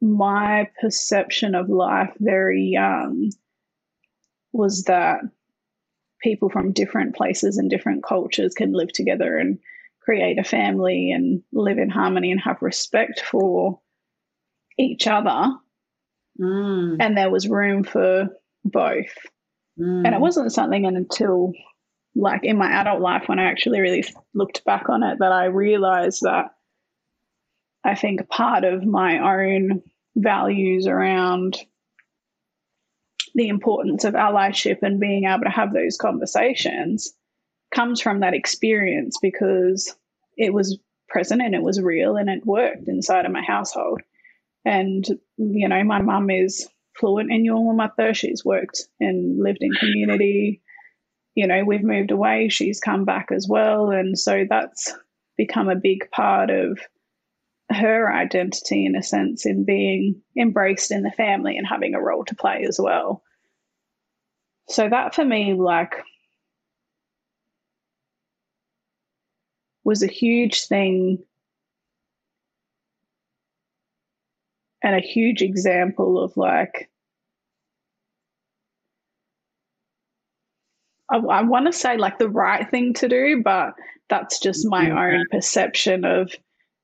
[0.00, 3.30] my perception of life very young
[4.52, 5.20] was that
[6.22, 9.58] people from different places and different cultures can live together and
[10.00, 13.78] create a family and live in harmony and have respect for
[14.80, 15.52] each other.
[16.40, 18.28] Mm, And there was room for
[18.64, 19.14] both.
[19.78, 21.52] mm, And it wasn't something until,
[22.14, 25.46] like, in my adult life when I actually really looked back on it that I
[25.46, 26.54] realized that
[27.84, 29.82] I think part of my own
[30.16, 31.58] values around
[33.34, 37.12] the importance of allyship and being able to have those conversations
[37.72, 39.94] comes from that experience because
[40.36, 44.00] it was present and it was real and it worked inside of my household.
[44.64, 45.04] And,
[45.36, 46.68] you know, my mum is
[46.98, 48.12] fluent in Yolngu Matha.
[48.14, 50.62] She's worked and lived in community.
[51.34, 52.48] You know, we've moved away.
[52.48, 53.90] She's come back as well.
[53.90, 54.92] And so that's
[55.36, 56.78] become a big part of
[57.70, 62.24] her identity in a sense in being embraced in the family and having a role
[62.24, 63.22] to play as well.
[64.68, 65.94] So that for me, like,
[69.84, 71.24] was a huge thing
[74.82, 76.90] and a huge example of like
[81.10, 83.74] I, I want to say like the right thing to do, but
[84.08, 85.06] that's just my Yeah.
[85.06, 86.32] own perception of,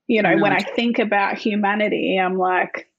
[0.09, 2.90] you know, when I think about humanity, I'm like,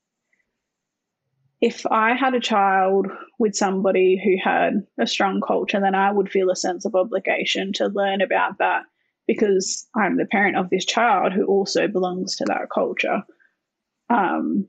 [1.60, 3.08] if I had a child
[3.40, 7.74] with somebody who had a strong culture, then I would feel a sense of obligation
[7.74, 8.84] to learn about that
[9.28, 13.24] because I'm the parent of this child who also belongs to that culture.
[14.10, 14.68] Um,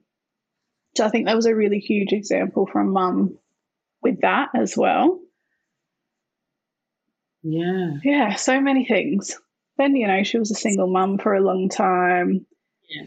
[0.97, 3.39] so I think that was a really huge example from mum
[4.03, 5.21] with that as well.
[7.43, 7.93] Yeah.
[8.05, 9.39] Yeah, so many things.
[9.77, 12.45] Then, you know, she was a single mum for a long time.
[12.89, 13.07] Yeah.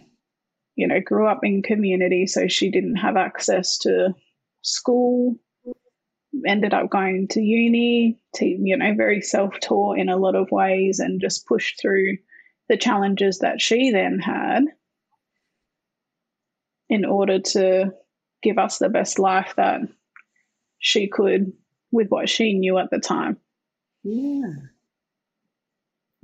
[0.75, 4.15] You know, grew up in community, so she didn't have access to
[4.61, 5.35] school.
[6.47, 10.49] Ended up going to uni, to, you know, very self taught in a lot of
[10.49, 12.17] ways and just pushed through
[12.69, 14.63] the challenges that she then had
[16.91, 17.91] in order to
[18.43, 19.79] give us the best life that
[20.79, 21.53] she could
[21.91, 23.37] with what she knew at the time.
[24.03, 24.51] Yeah.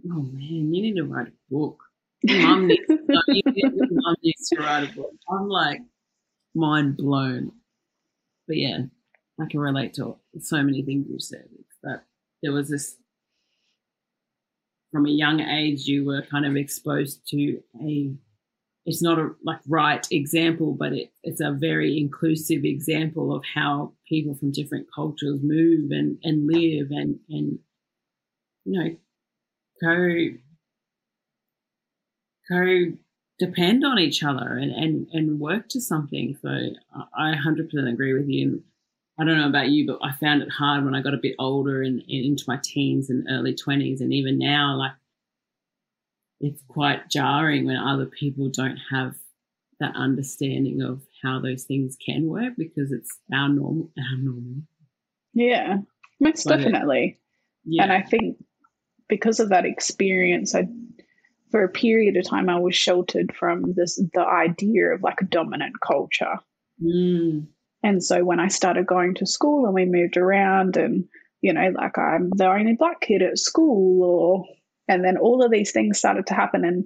[0.05, 1.81] Oh man, you need to write a book.
[2.27, 2.83] Mum needs,
[4.21, 5.11] needs to write a book.
[5.29, 5.79] I'm like
[6.53, 7.53] mind blown.
[8.47, 8.79] But yeah,
[9.39, 11.47] I can relate to so many things you said.
[11.83, 12.03] That
[12.43, 12.97] there was this
[14.91, 18.11] from a young age you were kind of exposed to a
[18.87, 23.91] it's not a like right example, but it, it's a very inclusive example of how
[24.07, 27.59] people from different cultures move and, and live and, and
[28.63, 28.95] you know
[29.83, 30.37] co
[32.49, 32.93] co
[33.37, 36.37] depend on each other and, and, and work to something.
[36.41, 38.47] So I I 100% agree with you.
[38.47, 38.63] And
[39.19, 41.35] I don't know about you, but I found it hard when I got a bit
[41.39, 43.99] older and, and into my teens and early 20s.
[43.99, 44.93] And even now, like,
[46.39, 49.15] it's quite jarring when other people don't have
[49.79, 54.61] that understanding of how those things can work because it's our normal, our normal.
[55.33, 55.77] Yeah,
[56.19, 57.17] most But it- definitely.
[57.65, 57.83] Yeah.
[57.83, 58.37] And I think
[59.09, 60.67] because of that experience, I
[61.51, 65.25] for a period of time I was sheltered from this the idea of like a
[65.25, 66.35] dominant culture.
[66.83, 67.47] Mm,
[67.83, 71.05] And so when I started going to school and we moved around and
[71.41, 74.45] you know, like I'm the only black kid at school or
[74.87, 76.85] and then all of these things started to happen and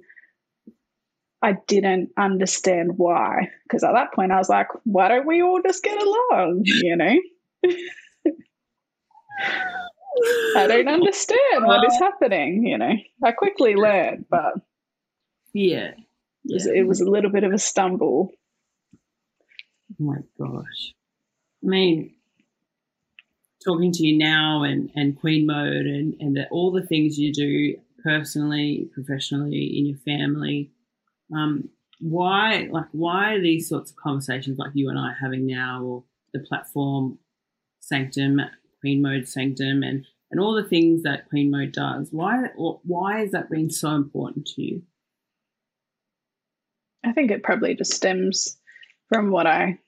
[1.42, 3.50] I didn't understand why.
[3.64, 6.62] Because at that point I was like, why don't we all just get along?
[6.64, 7.16] You know?
[10.56, 12.92] I don't understand what is happening, you know.
[13.24, 14.54] I quickly learned, but
[15.52, 15.92] yeah.
[16.44, 18.30] it was, it was a little bit of a stumble.
[18.94, 20.94] Oh my gosh.
[21.64, 22.14] I mean,
[23.64, 27.32] talking to you now and, and Queen Mode and, and the, all the things you
[27.32, 30.70] do personally, professionally, in your family,
[31.34, 31.68] um,
[32.00, 35.82] why, like, why are these sorts of conversations like you and I are having now
[35.82, 37.18] or the platform
[37.80, 38.40] Sanctum,
[38.80, 43.20] Queen Mode Sanctum, and, and all the things that Queen Mode does, why, or why
[43.20, 44.82] has that been so important to you?
[47.04, 48.56] I think it probably just stems
[49.08, 49.78] from what I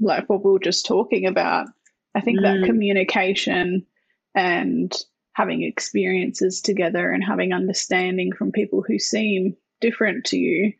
[0.00, 1.68] like what we were just talking about.
[2.14, 2.42] I think Mm.
[2.42, 3.86] that communication
[4.34, 4.92] and
[5.34, 10.72] having experiences together and having understanding from people who seem different to you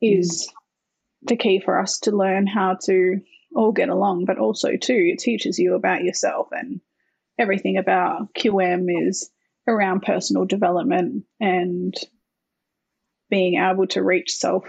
[0.00, 0.50] is
[1.22, 3.20] the key for us to learn how to
[3.54, 6.80] all get along, but also too it teaches you about yourself and
[7.38, 9.30] everything about QM is
[9.68, 11.94] around personal development and
[13.30, 14.64] being able to reach self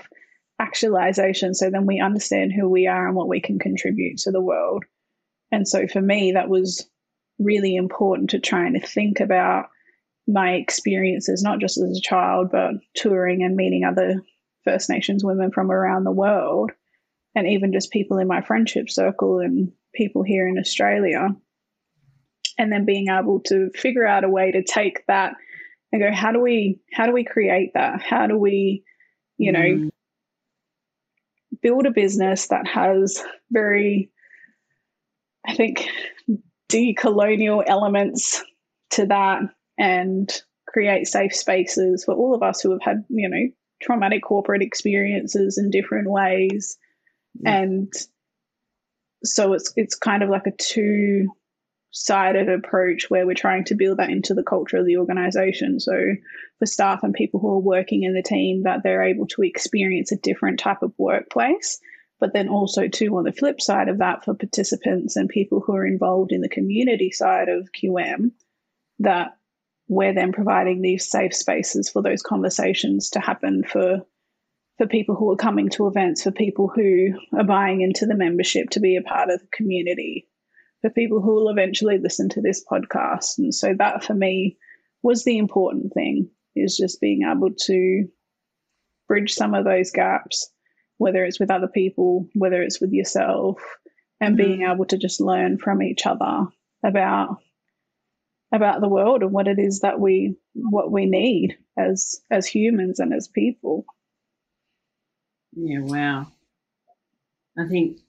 [0.60, 4.42] actualization so then we understand who we are and what we can contribute to the
[4.42, 4.84] world.
[5.52, 6.88] And so for me, that was
[7.40, 9.66] really important to trying to think about
[10.28, 14.22] my experiences, not just as a child, but touring and meeting other
[14.64, 16.72] First Nations women from around the world,
[17.36, 21.30] and even just people in my friendship circle and people here in Australia.
[22.58, 25.34] And then being able to figure out a way to take that
[25.92, 28.02] and go, how do we how do we create that?
[28.02, 28.84] How do we,
[29.38, 29.90] you know, Mm,
[31.62, 34.12] build a business that has very,
[35.48, 35.88] I think,
[36.74, 38.44] decolonial elements
[38.92, 39.42] to that
[39.78, 40.32] and
[40.68, 43.48] create safe spaces for all of us who have had, you know,
[43.82, 46.78] traumatic corporate experiences in different ways.
[47.36, 47.58] Yeah.
[47.58, 47.94] And
[49.24, 51.28] so it's it's kind of like a two
[51.92, 55.80] sided approach where we're trying to build that into the culture of the organization.
[55.80, 55.94] So
[56.58, 60.12] for staff and people who are working in the team, that they're able to experience
[60.12, 61.80] a different type of workplace.
[62.24, 65.76] But then also, too, on the flip side of that, for participants and people who
[65.76, 68.32] are involved in the community side of QM,
[69.00, 69.36] that
[69.90, 74.06] we're then providing these safe spaces for those conversations to happen for
[74.78, 78.70] for people who are coming to events, for people who are buying into the membership
[78.70, 80.26] to be a part of the community,
[80.80, 83.38] for people who will eventually listen to this podcast.
[83.38, 84.58] And so that for me
[85.02, 88.08] was the important thing is just being able to
[89.10, 90.53] bridge some of those gaps,
[91.04, 93.60] whether it's with other people, whether it's with yourself,
[94.22, 94.74] and being mm.
[94.74, 96.48] able to just learn from each other
[96.82, 97.40] about
[98.54, 103.00] about the world and what it is that we what we need as as humans
[103.00, 103.86] and as people.
[105.52, 106.28] Yeah, wow.
[107.58, 108.00] I think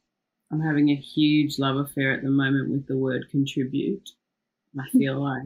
[0.53, 4.09] I'm having a huge love affair at the moment with the word contribute.
[4.79, 5.43] I feel like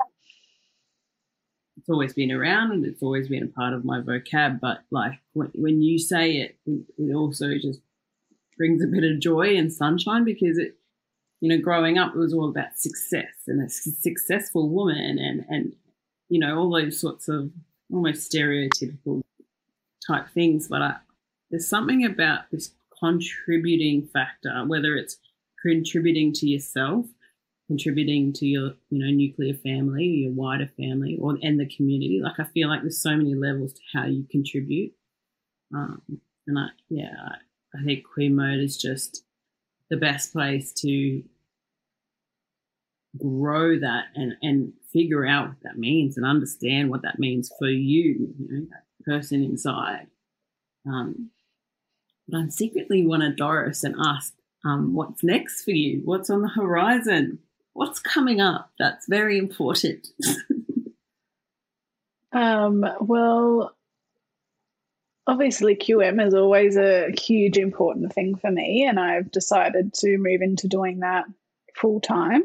[1.79, 5.13] it's always been around and it's always been a part of my vocab, but like
[5.33, 7.81] when, when you say it, it, also just
[8.57, 10.77] brings a bit of joy and sunshine because it,
[11.41, 15.73] you know, growing up, it was all about success and a successful woman and, and,
[16.29, 17.51] you know, all those sorts of
[17.93, 19.23] almost stereotypical
[20.07, 20.67] type things.
[20.69, 20.97] But I,
[21.51, 25.17] there's something about this contributing factor, whether it's
[25.63, 27.07] contributing to yourself,
[27.69, 32.21] contributing to your, you know, nuclear family, your wider family, or and the community.
[32.23, 34.93] Like I feel like there's so many levels to how you contribute.
[35.73, 36.03] Um,
[36.47, 37.13] and I, yeah,
[37.75, 39.23] I, think Queen Mode is just
[39.91, 41.23] the best place to
[43.19, 47.69] grow that and and figure out what that means and understand what that means for
[47.69, 50.07] you, you know, that person inside.
[50.87, 51.31] Um,
[52.27, 56.01] but I secretly wanted Doris and ask, um, what's next for you?
[56.05, 57.41] What's on the horizon?
[57.79, 58.73] What's coming up?
[58.81, 60.09] That's very important.
[62.31, 63.75] Um, well,
[65.27, 70.43] obviously, QM is always a huge important thing for me, and I've decided to move
[70.43, 71.25] into doing that
[71.75, 72.43] full time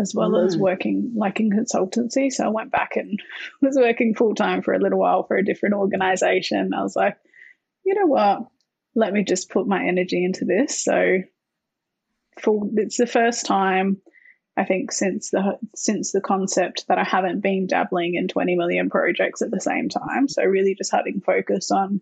[0.00, 0.60] as well as Mm.
[0.60, 2.32] working like in consultancy.
[2.32, 3.20] So I went back and
[3.60, 6.72] was working full time for a little while for a different organization.
[6.72, 7.18] I was like,
[7.84, 8.46] you know what?
[8.94, 10.82] Let me just put my energy into this.
[10.82, 11.18] So
[12.40, 14.00] full it's the first time
[14.56, 18.88] I think since the since the concept that I haven't been dabbling in 20 million
[18.88, 20.28] projects at the same time.
[20.28, 22.00] So really just having focus on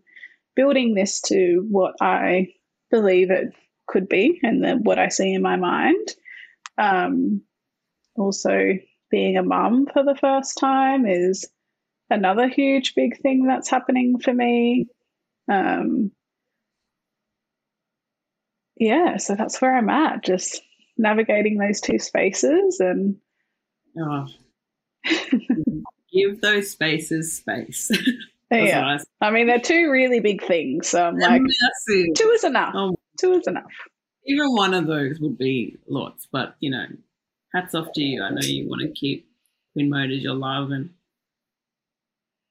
[0.54, 2.52] building this to what I
[2.90, 3.54] believe it
[3.86, 6.08] could be and then what I see in my mind.
[6.76, 7.42] Um,
[8.16, 8.78] also
[9.10, 11.46] being a mum for the first time is
[12.10, 14.88] another huge big thing that's happening for me.
[15.50, 16.12] Um,
[18.76, 20.62] yeah, so that's where I'm at, just
[20.96, 23.16] navigating those two spaces and
[23.98, 24.26] oh.
[26.12, 27.90] Give those spaces space.
[28.50, 28.96] Yeah.
[28.96, 30.88] what I mean, they're two really big things.
[30.88, 31.40] So I'm like,
[31.88, 32.74] two is enough.
[32.76, 32.94] Oh.
[33.18, 33.72] Two is enough.
[34.26, 36.84] Even one of those would be lots, but you know,
[37.54, 38.22] hats off to you.
[38.22, 39.26] I know you want to keep
[39.72, 40.90] Queen Mode as your love and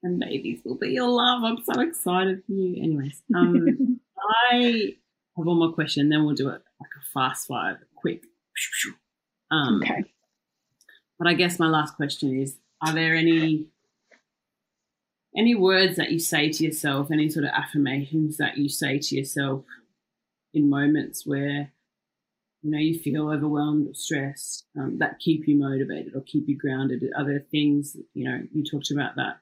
[0.04, 1.44] and babies will be your love.
[1.44, 2.84] I'm so excited for you.
[2.84, 4.00] Anyways, um,
[4.52, 4.96] I
[5.38, 8.24] have one more question, then we'll do it like a fast five, quick.
[9.52, 10.04] Um, okay.
[11.20, 13.68] But I guess my last question is: Are there any
[15.36, 19.16] any words that you say to yourself, any sort of affirmations that you say to
[19.16, 19.64] yourself
[20.54, 21.72] in moments where
[22.62, 26.58] you know you feel overwhelmed or stressed um, that keep you motivated or keep you
[26.58, 27.04] grounded?
[27.16, 29.40] Are there things you know you talked about that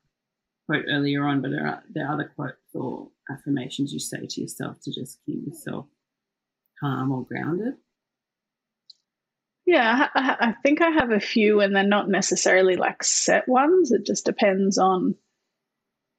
[0.67, 4.41] quote earlier on, but there are there are other quotes or affirmations you say to
[4.41, 5.87] yourself to just keep yourself
[6.79, 7.75] calm or grounded?
[9.69, 13.91] Yeah, I, think I have a few, and they're not necessarily like set ones.
[13.91, 15.13] It just depends on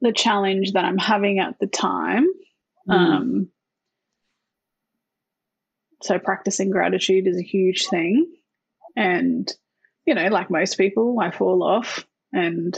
[0.00, 2.28] the challenge that I'm having at the time.
[2.88, 2.94] Mm.
[2.94, 3.48] Um,
[6.00, 8.32] so practicing gratitude is a huge thing,
[8.94, 9.52] and
[10.06, 12.72] you know, like most people, I fall off and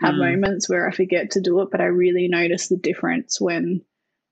[0.00, 0.32] have Mm.
[0.32, 3.80] moments where I forget to do it, but I really notice the difference when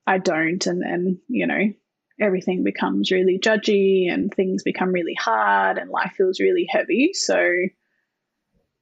[0.06, 1.72] I don't, and then you know,
[2.20, 7.12] everything becomes really judgy and things become really hard and life feels really heavy.
[7.12, 7.50] So,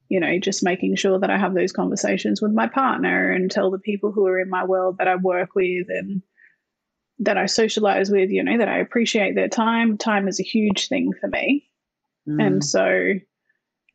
[0.09, 3.71] you know, just making sure that I have those conversations with my partner and tell
[3.71, 6.21] the people who are in my world that I work with and
[7.19, 9.97] that I socialize with, you know, that I appreciate their time.
[9.97, 11.67] Time is a huge thing for me.
[12.27, 12.45] Mm.
[12.45, 13.13] And so,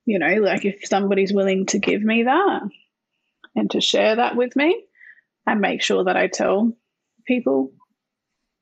[0.07, 2.63] you know, like if somebody's willing to give me that
[3.55, 4.85] and to share that with me,
[5.47, 6.73] I make sure that I tell
[7.27, 7.73] people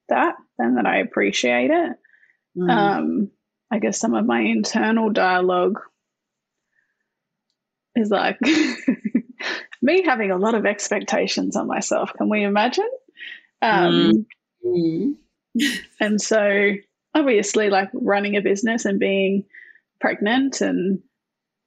[0.08, 1.92] that and that I appreciate it.
[2.56, 2.70] Mm.
[2.70, 3.30] Um,
[3.70, 5.80] I guess some of my internal dialogue
[7.96, 8.38] is like
[9.82, 12.12] me having a lot of expectations on myself.
[12.16, 12.88] Can we imagine?
[13.62, 14.26] Um,
[14.64, 15.14] Mm.
[16.00, 16.72] And so,
[17.14, 19.44] obviously, like running a business and being
[20.00, 21.00] pregnant and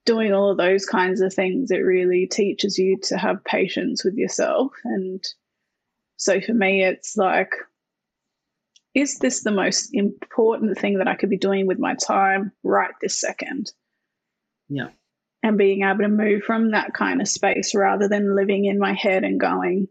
[0.05, 4.15] doing all of those kinds of things, it really teaches you to have patience with
[4.15, 4.73] yourself.
[4.83, 5.23] And
[6.17, 7.51] so, for me, it's like,
[8.97, 12.89] is this the most important thing that I could be doing with my time right
[12.99, 13.71] this second?
[14.69, 14.87] Yeah.
[15.43, 18.93] And being able to move from that kind of space rather than living in my
[18.93, 19.87] head and going,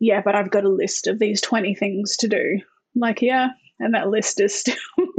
[0.00, 2.60] yeah, but I've got a list of these 20 things to do.
[2.94, 3.48] I'm like, yeah,
[3.80, 4.76] and that list is still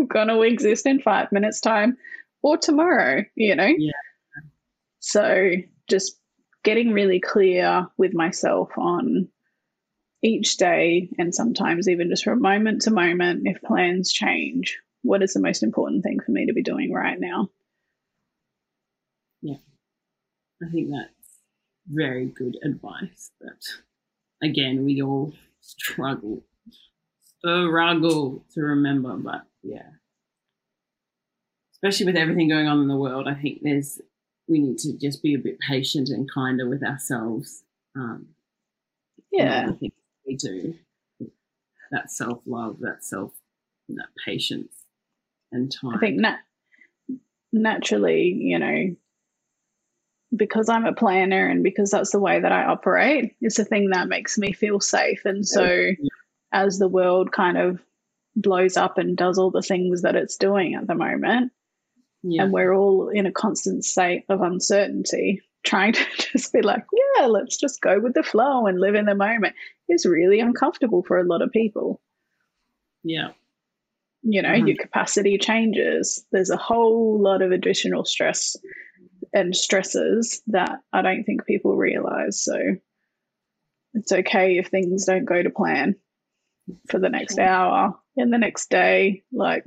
[0.07, 1.97] going to exist in five minutes' time
[2.43, 3.73] or tomorrow, you know?
[3.75, 3.91] Yeah.
[4.99, 5.53] So
[5.89, 6.19] just
[6.63, 9.27] getting really clear with myself on
[10.24, 15.34] each day and sometimes even just from moment to moment, if plans change, what is
[15.34, 17.49] the most important thing for me to be doing right now?
[19.41, 19.57] Yeah.
[20.63, 21.39] I think that's
[21.88, 23.32] very good advice.
[23.41, 23.61] That
[24.41, 26.43] again, we all struggle,
[27.39, 29.89] struggle to remember, but yeah,
[31.74, 33.99] especially with everything going on in the world, I think there's
[34.47, 37.63] we need to just be a bit patient and kinder with ourselves.
[37.95, 38.28] Um,
[39.32, 39.71] Yeah.
[40.26, 40.76] We do
[41.91, 43.32] that self love, that self,
[43.89, 44.74] that patience
[45.51, 45.95] and time.
[45.95, 46.39] I think nat-
[47.51, 48.95] naturally, you know,
[50.36, 53.91] because I'm a planner and because that's the way that I operate, it's a thing
[53.91, 55.21] that makes me feel safe.
[55.26, 55.91] And so,
[56.51, 57.80] as the world kind of
[58.36, 61.51] blows up and does all the things that it's doing at the moment,
[62.24, 66.84] yeah, and we're all in a constant state of uncertainty, trying to just be like,
[67.18, 69.55] yeah, let's just go with the flow and live in the moment
[69.89, 72.01] is really uncomfortable for a lot of people.
[73.03, 73.32] Yeah,
[74.22, 74.68] you know Mhm.
[74.68, 76.26] your capacity changes.
[76.32, 78.55] There's a whole lot of additional stress
[79.34, 82.59] and stresses that i don't think people realize so
[83.93, 85.95] it's okay if things don't go to plan
[86.89, 89.64] for the next hour and the next day like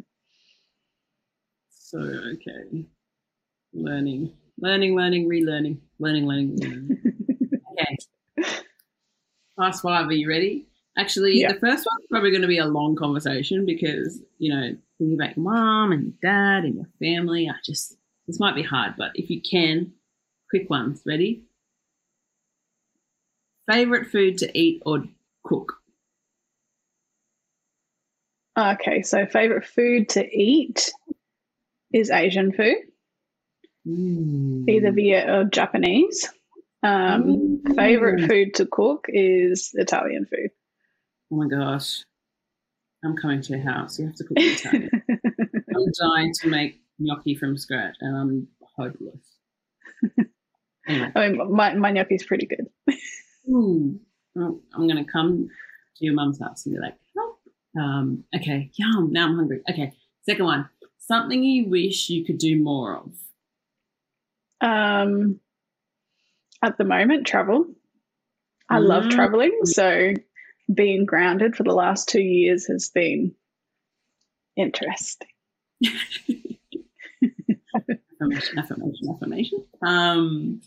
[1.69, 2.85] so okay.
[3.73, 6.99] Learning, learning, learning, relearning, learning, learning, relearning.
[7.73, 7.97] okay.
[9.57, 10.07] Last five.
[10.09, 10.67] Are you ready?
[10.99, 11.53] Actually, Yeah.
[11.53, 15.37] the first one's probably going to be a long conversation because you know thinking about
[15.37, 17.49] your mom and your dad and your family.
[17.49, 17.97] I just
[18.27, 19.93] this might be hard, but if you can,
[20.51, 21.03] quick ones.
[21.07, 21.45] Ready?
[23.71, 25.05] Favorite food to eat or
[25.45, 25.75] cook?
[28.59, 30.91] okay so favorite food to eat
[31.93, 32.77] is asian food
[33.87, 34.69] Mm.
[34.69, 36.29] either viet or japanese
[36.83, 38.29] um, favorite Mm.
[38.29, 40.51] food to cook is italian food
[41.33, 42.05] Oh my gosh.
[43.05, 43.99] I'm coming to your house.
[43.99, 44.91] You have to cook Italian.
[45.11, 49.27] I'm dying to make gnocchi from scratch and I'm hopeless.
[50.89, 52.67] Anyway, i mean my, my gnocchi's pretty good
[53.49, 53.99] ooh,
[54.39, 55.49] oh, I'm going to come
[55.97, 57.39] to your mum's house and be like, help.
[57.79, 59.13] Um, okay, yum.
[59.13, 59.63] Now I'm hungry.
[59.71, 60.69] Okay, second one.
[60.99, 63.13] Something you wish you could do more of.
[64.61, 65.41] Um,
[66.63, 67.67] at the moment, travel.
[68.69, 69.11] I love Mm.
[69.11, 70.15] traveling, so
[70.73, 73.35] being grounded for the last two years has been
[74.57, 75.29] interesting.
[77.75, 79.65] Affirmation, affirmation, affirmation.
[79.83, 80.61] Um,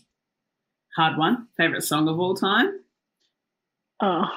[0.96, 1.48] hard one.
[1.56, 2.80] Favorite song of all time?
[4.00, 4.28] Oh,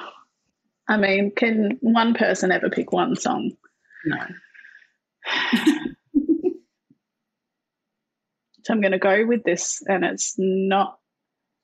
[0.88, 3.56] I mean, can one person ever pick one song?
[4.04, 4.18] No.
[8.64, 10.98] So I'm going to go with this, and it's not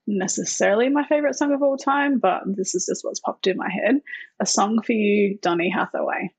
[0.06, 3.70] necessarily my favorite song of all time, but this is just what's popped in my
[3.70, 4.00] head.
[4.40, 6.30] A song for you, Donny Hathaway.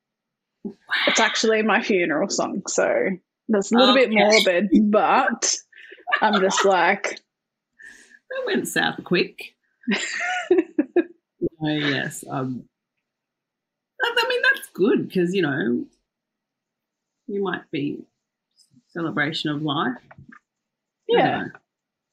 [1.08, 3.10] It's actually my funeral song, so
[3.50, 5.56] that's a little bit morbid, but
[6.22, 7.20] I'm just like,
[8.30, 9.56] That went south quick.
[10.52, 12.24] oh yes.
[12.30, 12.66] Um,
[14.04, 15.86] I mean that's good because you know
[17.28, 18.04] you might be
[18.90, 19.98] celebration of life.
[21.12, 21.46] Yeah.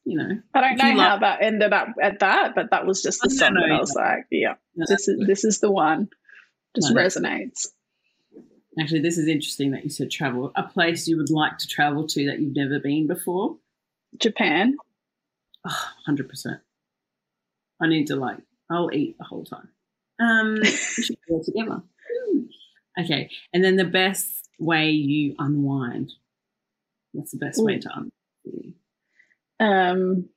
[0.04, 3.02] You know, I don't know how like- that ended up at that, but that was
[3.02, 6.08] just the song that I was like, yeah, this is this is the one.
[6.74, 7.66] Just resonates.
[8.80, 10.50] actually this is interesting that you said travel.
[10.56, 13.56] A place you would like to travel to that you've never been before.
[14.18, 14.76] Japan.
[15.66, 16.60] Hundred percent.
[17.82, 18.38] I need to like.
[18.70, 19.68] I'll eat the whole time.
[20.18, 21.82] Um, we should go together.
[22.98, 26.12] Okay, and then the best way you unwind.
[27.12, 28.74] What's the best way to unwind?
[29.60, 30.28] Um,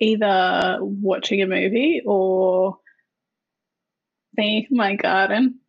[0.00, 2.78] either watching a movie or
[4.36, 5.60] being in my garden.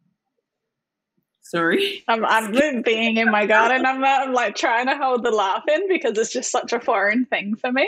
[1.42, 2.04] Sorry.
[2.08, 2.52] I'm, I'm
[2.84, 3.86] being in my garden.
[3.86, 7.26] I'm, I'm like trying to hold the laugh in because it's just such a foreign
[7.26, 7.88] thing for me.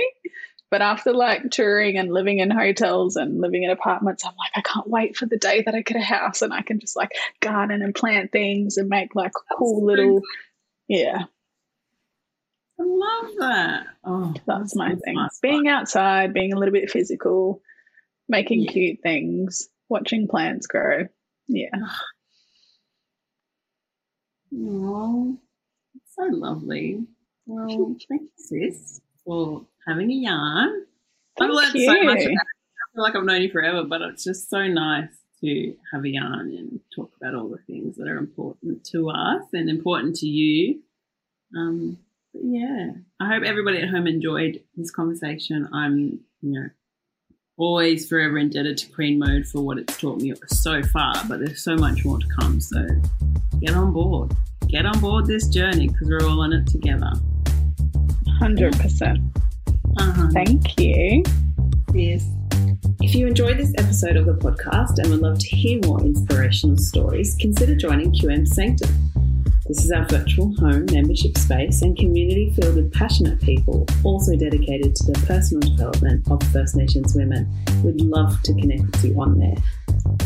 [0.69, 4.61] But after like touring and living in hotels and living in apartments, I'm like, I
[4.61, 7.11] can't wait for the day that I get a house and I can just like
[7.39, 10.21] garden and plant things and make like cool so little,
[10.89, 11.23] yeah,
[12.79, 13.87] I love that.
[14.03, 15.15] Oh, that's my thing.
[15.15, 15.39] nice.
[15.41, 17.61] Being outside, being a little bit physical,
[18.29, 18.71] making Yeah.
[18.71, 21.07] cute things, watching plants grow.
[21.47, 21.69] Yeah.
[24.55, 25.37] Oh,
[26.15, 27.05] so lovely.
[27.45, 30.69] Well, thank you, sis, for having a yarn.
[31.39, 32.19] I've Thank learned so much.
[32.19, 32.25] you.
[32.25, 32.37] About it.
[32.37, 35.09] I feel like I've known you forever, but it's just so nice
[35.41, 39.43] to have a yarn and talk about all the things that are important to us
[39.53, 40.81] and important to you.
[41.55, 41.97] Um,
[42.41, 45.67] yeah, I hope everybody at home enjoyed this conversation.
[45.73, 46.69] I'm, you know,
[47.57, 51.63] always forever indebted to Queen Mode for what it's taught me so far, but there's
[51.63, 52.61] so much more to come.
[52.61, 52.85] So
[53.59, 54.35] get on board.
[54.67, 57.11] Get on board this journey because we're all in it together.
[58.41, 59.33] 100%.
[59.99, 60.27] Uh-huh.
[60.33, 61.23] Thank you.
[61.93, 62.27] Yes.
[63.01, 66.77] If you enjoyed this episode of the podcast and would love to hear more inspirational
[66.77, 68.89] stories, consider joining QM Sanctum.
[69.67, 74.95] This is our virtual home membership space and community filled with passionate people, also dedicated
[74.95, 77.51] to the personal development of First Nations women.
[77.83, 79.55] We'd love to connect with you on there.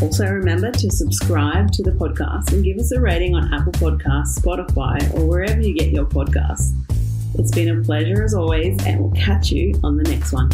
[0.00, 4.38] Also, remember to subscribe to the podcast and give us a rating on Apple Podcasts,
[4.38, 6.72] Spotify, or wherever you get your podcasts.
[7.36, 10.50] It's been a pleasure as always, and we'll catch you on the next one.